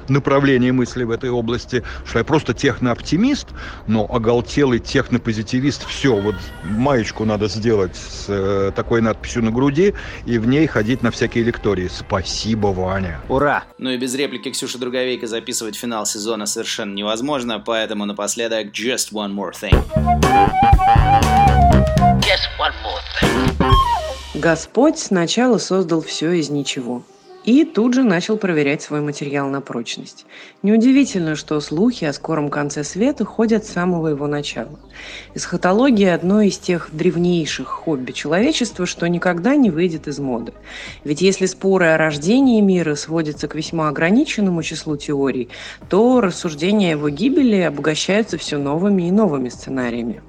направление 0.10 0.72
мысли 0.72 1.04
в 1.04 1.12
этой 1.12 1.30
области, 1.30 1.84
что 2.06 2.20
я 2.20 2.26
просто 2.26 2.54
технооптимист, 2.54 3.48
но 3.88 4.06
оголтелый 4.10 4.80
технопозитивист. 4.80 5.86
Все, 5.88 6.16
вот 6.16 6.36
маечку 6.64 7.26
надо 7.26 7.48
сделать 7.48 7.96
с 7.96 8.26
э, 8.28 8.72
такой 8.76 9.02
надписью 9.02 9.44
на 9.44 9.52
груди 9.52 9.94
и 10.26 10.38
в 10.38 10.48
ней 10.48 10.68
ходить 10.68 11.04
на 11.04 11.12
всякие 11.12 11.44
лектории. 11.44 11.88
Спасибо, 11.88 12.68
Ваня. 12.68 13.20
Ура! 13.30 13.64
Ну 13.78 13.90
и 13.92 13.98
без 13.98 14.16
реплики 14.16 14.52
Ксюши 14.52 14.78
Друговейка 14.78 15.28
записывать 15.28 15.76
финал 15.76 16.06
сезона 16.06 16.46
совершенно 16.46 16.94
невозможно, 16.94 17.60
поэтому 17.60 18.06
напоследок 18.06 18.68
just 18.68 19.12
one 19.12 19.34
more 19.34 19.52
thing. 19.52 19.74
Just 22.20 22.48
one 22.60 22.74
more 22.84 23.02
thing. 23.22 23.74
Господь 24.36 24.98
сначала 24.98 25.58
создал 25.58 26.02
все 26.02 26.32
из 26.32 26.50
ничего– 26.50 27.04
и 27.44 27.66
тут 27.66 27.94
же 27.94 28.04
начал 28.04 28.38
проверять 28.38 28.82
свой 28.82 29.02
материал 29.02 29.50
на 29.50 29.62
прочность. 29.62 30.26
Неудивительно, 30.62 31.36
что 31.36 31.60
слухи 31.60 32.06
о 32.06 32.14
скором 32.14 32.50
конце 32.50 32.84
света 32.84 33.26
ходят 33.26 33.66
с 33.66 33.72
самого 33.72 34.08
его 34.08 34.28
начала. 34.28 34.80
Эсхатология– 35.34 36.14
одно 36.16 36.42
из 36.42 36.58
тех 36.58 36.90
древнейших 36.92 37.68
хобби 37.68 38.12
человечества, 38.12 38.86
что 38.86 39.08
никогда 39.08 39.56
не 39.56 39.72
выйдет 39.72 40.08
из 40.08 40.20
моды. 40.20 40.54
Ведь 41.04 41.22
если 41.22 41.46
споры 41.46 41.88
о 41.88 41.98
рождении 41.98 42.62
мира 42.62 42.96
сводятся 42.96 43.48
к 43.48 43.56
весьма 43.56 43.90
ограниченному 43.90 44.64
числу 44.64 44.96
теорий, 44.96 45.50
то 45.90 46.22
рассуждения 46.22 46.90
о 46.90 46.92
его 46.92 47.10
гибели 47.10 47.58
обогащаются 47.58 48.38
все 48.38 48.58
новыми 48.58 49.08
и 49.08 49.12
новыми 49.12 49.50
сценариями. 49.50 50.22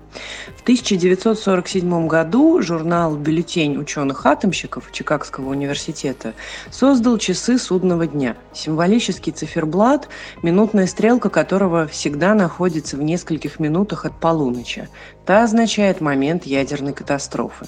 В 0.56 0.62
1947 0.62 2.06
году 2.06 2.62
журнал 2.62 3.16
«Бюллетень 3.16 3.76
ученых-атомщиков» 3.78 4.90
Чикагского 4.92 5.50
университета 5.50 6.34
создал 6.70 7.18
часы 7.18 7.58
судного 7.58 8.06
дня, 8.06 8.36
символический 8.52 9.32
циферблат, 9.32 10.08
минутная 10.42 10.86
стрелка 10.86 11.28
которого 11.28 11.86
всегда 11.86 12.34
находится 12.34 12.96
в 12.96 13.02
нескольких 13.02 13.60
минутах 13.60 14.04
от 14.04 14.18
полуночи. 14.20 14.88
Та 15.26 15.44
означает 15.44 16.00
момент 16.00 16.44
ядерной 16.44 16.92
катастрофы. 16.92 17.66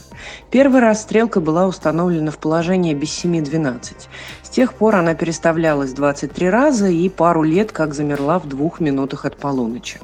Первый 0.50 0.80
раз 0.80 1.02
стрелка 1.02 1.40
была 1.40 1.66
установлена 1.66 2.30
в 2.30 2.38
положении 2.38 2.94
без 2.94 3.08
7.12. 3.24 4.08
С 4.42 4.48
тех 4.48 4.74
пор 4.74 4.96
она 4.96 5.14
переставлялась 5.14 5.92
23 5.92 6.50
раза 6.50 6.88
и 6.88 7.08
пару 7.08 7.42
лет 7.42 7.72
как 7.72 7.94
замерла 7.94 8.38
в 8.38 8.48
двух 8.48 8.80
минутах 8.80 9.24
от 9.24 9.36
полуночи. 9.36 9.98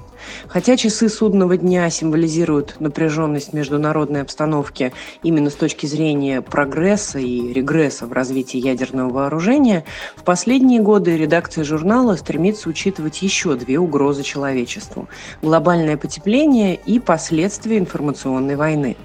Хотя 0.49 0.77
часы 0.77 1.09
судного 1.09 1.57
дня 1.57 1.89
символизируют 1.91 2.77
напряженность 2.81 3.53
международной 3.53 4.23
обстановки 4.23 4.93
именно 5.23 5.51
с 5.51 5.55
точки 5.55 5.87
зрения 5.87 6.43
прогресса 6.43 7.19
и 7.19 7.53
регресса 7.53 8.07
в 8.07 8.13
развитии 8.13 8.59
ядерного 8.59 9.11
вооружения, 9.11 9.85
в 10.17 10.25
последние 10.25 10.81
годы 10.81 11.17
редакция 11.17 11.65
журнала 11.65 12.17
стремится 12.17 12.69
учитывать 12.69 13.23
еще 13.23 13.55
две 13.55 13.79
угрозы 13.79 14.23
человечеству– 14.23 15.09
глобальное 15.43 15.97
потепление 15.97 16.75
и 16.75 16.99
последствия 16.99 17.79
информационной 17.79 18.57
войны. 18.57 18.97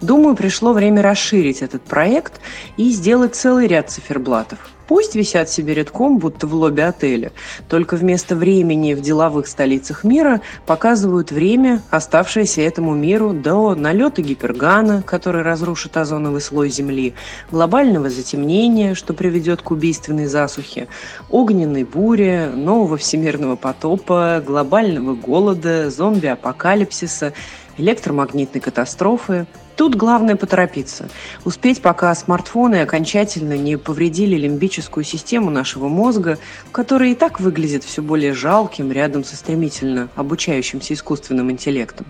Думаю, 0.00 0.36
пришло 0.36 0.72
время 0.72 1.02
расширить 1.02 1.62
этот 1.62 1.82
проект 1.82 2.40
и 2.76 2.90
сделать 2.90 3.34
целый 3.34 3.66
ряд 3.66 3.90
циферблатов– 3.90 4.58
Пусть 4.92 5.14
висят 5.14 5.48
себе 5.48 5.72
редком, 5.72 6.18
будто 6.18 6.46
в 6.46 6.54
лобби 6.54 6.82
отеля, 6.82 7.32
только 7.66 7.96
вместо 7.96 8.36
времени 8.36 8.92
в 8.92 9.00
деловых 9.00 9.46
столицах 9.46 10.04
мира 10.04 10.42
показывают 10.66 11.30
время, 11.30 11.80
оставшееся 11.88 12.60
этому 12.60 12.94
миру 12.94 13.32
до 13.32 13.74
налета 13.74 14.20
гипергана, 14.20 15.02
который 15.02 15.40
разрушит 15.40 15.96
озоновый 15.96 16.42
слой 16.42 16.68
Земли, 16.68 17.14
глобального 17.50 18.10
затемнения, 18.10 18.94
что 18.94 19.14
приведет 19.14 19.62
к 19.62 19.70
убийственной 19.70 20.26
засухе, 20.26 20.88
огненной 21.30 21.84
буре, 21.84 22.50
нового 22.54 22.98
всемирного 22.98 23.56
потопа, 23.56 24.42
глобального 24.44 25.14
голода, 25.14 25.88
зомби-апокалипсиса, 25.88 27.32
электромагнитной 27.78 28.60
катастрофы– 28.60 29.46
Тут 29.76 29.94
главное 29.94 30.36
поторопиться. 30.36 31.08
Успеть, 31.44 31.80
пока 31.80 32.14
смартфоны 32.14 32.82
окончательно 32.82 33.56
не 33.56 33.78
повредили 33.78 34.36
лимбическую 34.36 35.02
систему 35.02 35.50
нашего 35.50 35.88
мозга, 35.88 36.38
которая 36.72 37.10
и 37.10 37.14
так 37.14 37.40
выглядит 37.40 37.82
все 37.82 38.02
более 38.02 38.34
жалким 38.34 38.92
рядом 38.92 39.24
со 39.24 39.34
стремительно 39.34 40.08
обучающимся 40.14 40.92
искусственным 40.94 41.50
интеллектом. 41.50 42.06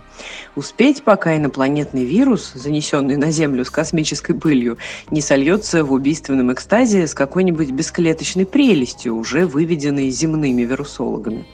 Успеть, 0.56 1.04
пока 1.04 1.36
инопланетный 1.36 2.04
вирус, 2.04 2.52
занесенный 2.54 3.16
на 3.16 3.30
Землю 3.30 3.64
с 3.64 3.70
космической 3.70 4.34
пылью, 4.34 4.78
не 5.10 5.20
сольется 5.20 5.84
в 5.84 5.92
убийственном 5.92 6.52
экстазе 6.52 7.06
с 7.06 7.14
какой-нибудь 7.14 7.70
бесклеточной 7.70 8.44
прелестью, 8.44 9.16
уже 9.16 9.46
выведенной 9.46 10.10
земными 10.10 10.62
вирусологами. 10.62 11.46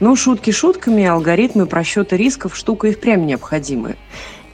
Но 0.00 0.16
шутки 0.16 0.50
шутками, 0.50 1.04
алгоритмы 1.04 1.66
просчета 1.66 2.16
рисков 2.16 2.56
штука 2.56 2.88
и 2.88 2.92
впрямь 2.92 3.24
необходимая. 3.24 3.96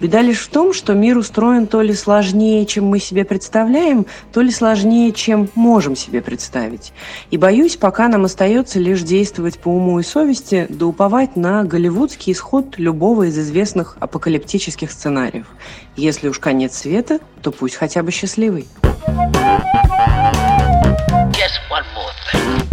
Беда 0.00 0.22
лишь 0.22 0.40
в 0.40 0.48
том, 0.48 0.72
что 0.72 0.94
мир 0.94 1.18
устроен 1.18 1.66
то 1.66 1.82
ли 1.82 1.92
сложнее, 1.92 2.64
чем 2.64 2.86
мы 2.86 2.98
себе 2.98 3.26
представляем, 3.26 4.06
то 4.32 4.40
ли 4.40 4.50
сложнее, 4.50 5.12
чем 5.12 5.50
можем 5.54 5.94
себе 5.94 6.22
представить. 6.22 6.94
И 7.30 7.36
боюсь, 7.36 7.76
пока 7.76 8.08
нам 8.08 8.24
остается 8.24 8.78
лишь 8.78 9.02
действовать 9.02 9.58
по 9.58 9.68
уму 9.68 10.00
и 10.00 10.02
совести, 10.02 10.66
да 10.70 10.86
уповать 10.86 11.36
на 11.36 11.64
голливудский 11.64 12.32
исход 12.32 12.78
любого 12.78 13.24
из 13.24 13.38
известных 13.38 13.98
апокалиптических 14.00 14.90
сценариев. 14.90 15.46
Если 15.96 16.28
уж 16.28 16.38
конец 16.38 16.78
света, 16.78 17.20
то 17.42 17.52
пусть 17.52 17.74
хотя 17.74 18.02
бы 18.02 18.10
счастливый. 18.10 18.66
Just 21.32 21.60
one 21.70 21.84
more 21.94 22.12
thing. 22.32 22.69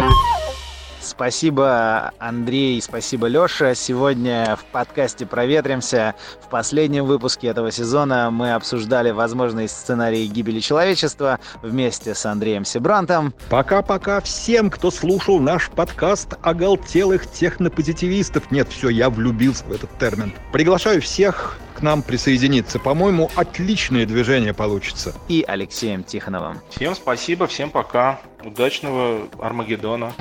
Спасибо, 1.18 2.12
Андрей, 2.20 2.80
спасибо, 2.80 3.26
Лёша. 3.26 3.74
Сегодня 3.74 4.56
в 4.56 4.64
подкасте 4.66 5.26
«Проветримся» 5.26 6.14
в 6.40 6.48
последнем 6.48 7.06
выпуске 7.06 7.48
этого 7.48 7.72
сезона 7.72 8.30
мы 8.30 8.54
обсуждали 8.54 9.10
возможные 9.10 9.68
сценарии 9.68 10.28
гибели 10.28 10.60
человечества 10.60 11.40
вместе 11.64 12.14
с 12.14 12.24
Андреем 12.28 12.66
Сибрантом. 12.66 13.34
Пока-пока 13.50 14.22
всем, 14.22 14.70
кто 14.70 14.92
слушал 14.92 15.40
наш 15.40 15.72
подкаст 15.72 16.36
оголтелых 16.44 17.26
технопозитивистов. 17.32 18.52
Нет, 18.52 18.70
все, 18.70 18.90
я 18.90 19.10
влюбился 19.10 19.66
в 19.66 19.72
этот 19.72 19.90
термин. 19.98 20.32
Приглашаю 20.54 21.02
всех 21.02 21.58
к 21.74 21.82
нам 21.82 22.04
присоединиться. 22.04 22.78
По-моему, 22.78 23.32
отличное 23.36 24.06
движение 24.06 24.54
получится. 24.54 25.16
И 25.30 25.44
Алексеем 25.48 26.04
Тихоновым. 26.04 26.62
Всем 26.70 26.94
спасибо, 26.94 27.48
всем 27.48 27.72
пока. 27.72 28.20
Удачного 28.44 29.28
Армагеддона. 29.40 30.14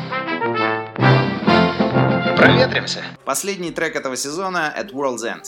Проветримся. 2.36 3.02
Последний 3.24 3.70
трек 3.70 3.96
этого 3.96 4.14
сезона 4.14 4.72
At 4.78 4.92
World's 4.92 5.24
End. 5.24 5.44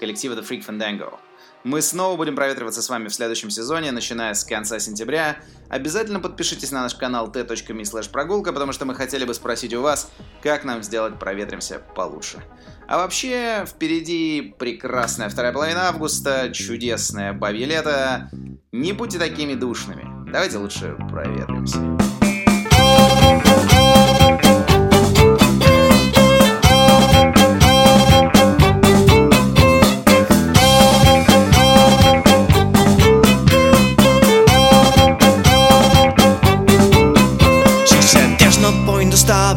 Коллектива 0.00 0.34
The 0.34 0.42
Freak 0.42 0.66
Fandango. 0.66 1.18
Мы 1.64 1.82
снова 1.82 2.16
будем 2.16 2.34
проветриваться 2.34 2.82
с 2.82 2.88
вами 2.88 3.08
в 3.08 3.14
следующем 3.14 3.50
сезоне, 3.50 3.92
начиная 3.92 4.32
с 4.32 4.44
конца 4.44 4.78
сентября. 4.78 5.36
Обязательно 5.68 6.20
подпишитесь 6.20 6.72
на 6.72 6.82
наш 6.82 6.94
канал 6.94 7.30
t.me 7.30 8.10
прогулка, 8.10 8.52
потому 8.52 8.72
что 8.72 8.86
мы 8.86 8.94
хотели 8.94 9.24
бы 9.24 9.34
спросить 9.34 9.74
у 9.74 9.82
вас, 9.82 10.10
как 10.42 10.64
нам 10.64 10.82
сделать 10.82 11.18
проветримся 11.18 11.78
получше. 11.94 12.42
А 12.88 12.98
вообще, 12.98 13.64
впереди 13.66 14.54
прекрасная 14.58 15.28
вторая 15.28 15.52
половина 15.52 15.88
августа, 15.88 16.50
чудесное 16.52 17.32
бабье 17.32 17.66
лето. 17.66 18.30
Не 18.72 18.92
будьте 18.92 19.18
такими 19.18 19.54
душными. 19.54 20.30
Давайте 20.30 20.58
лучше 20.58 20.96
проветримся. 21.10 21.78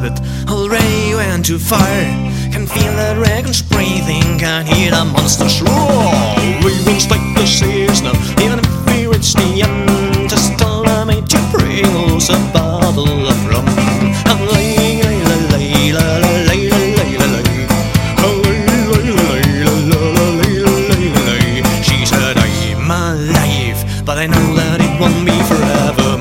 but 0.01 0.21
already 0.49 1.15
went 1.15 1.45
too 1.45 1.59
far. 1.59 1.79
Can 2.51 2.67
feel 2.67 2.93
the 2.93 3.13
dragons 3.15 3.61
breathing, 3.61 4.39
can 4.39 4.65
hear 4.65 4.91
the 4.91 5.05
monsters 5.05 5.61
roar. 5.61 6.35
We 6.63 6.71
will 6.85 6.99
strike 6.99 7.21
the 7.35 7.45
seas 7.45 8.01
now, 8.01 8.13
even 8.43 8.59
if 8.59 8.85
we 8.87 9.07
reach 9.07 9.33
the 9.33 9.63
end. 9.63 10.29
Just 10.29 10.59
allow 10.61 11.05
me 11.05 11.21
to 11.21 11.39
bring 11.51 11.85
us 12.13 12.29
a 12.29 12.39
bottle 12.53 13.27
of 13.27 13.49
rum. 13.49 13.65
She 21.83 22.05
said, 22.05 22.37
I'm 22.37 22.91
alive, 22.91 24.05
but 24.05 24.17
I 24.17 24.27
know 24.27 24.55
that 24.55 24.79
it 24.81 24.99
won't 24.99 25.25
be 25.25 25.37
forever. 25.43 26.16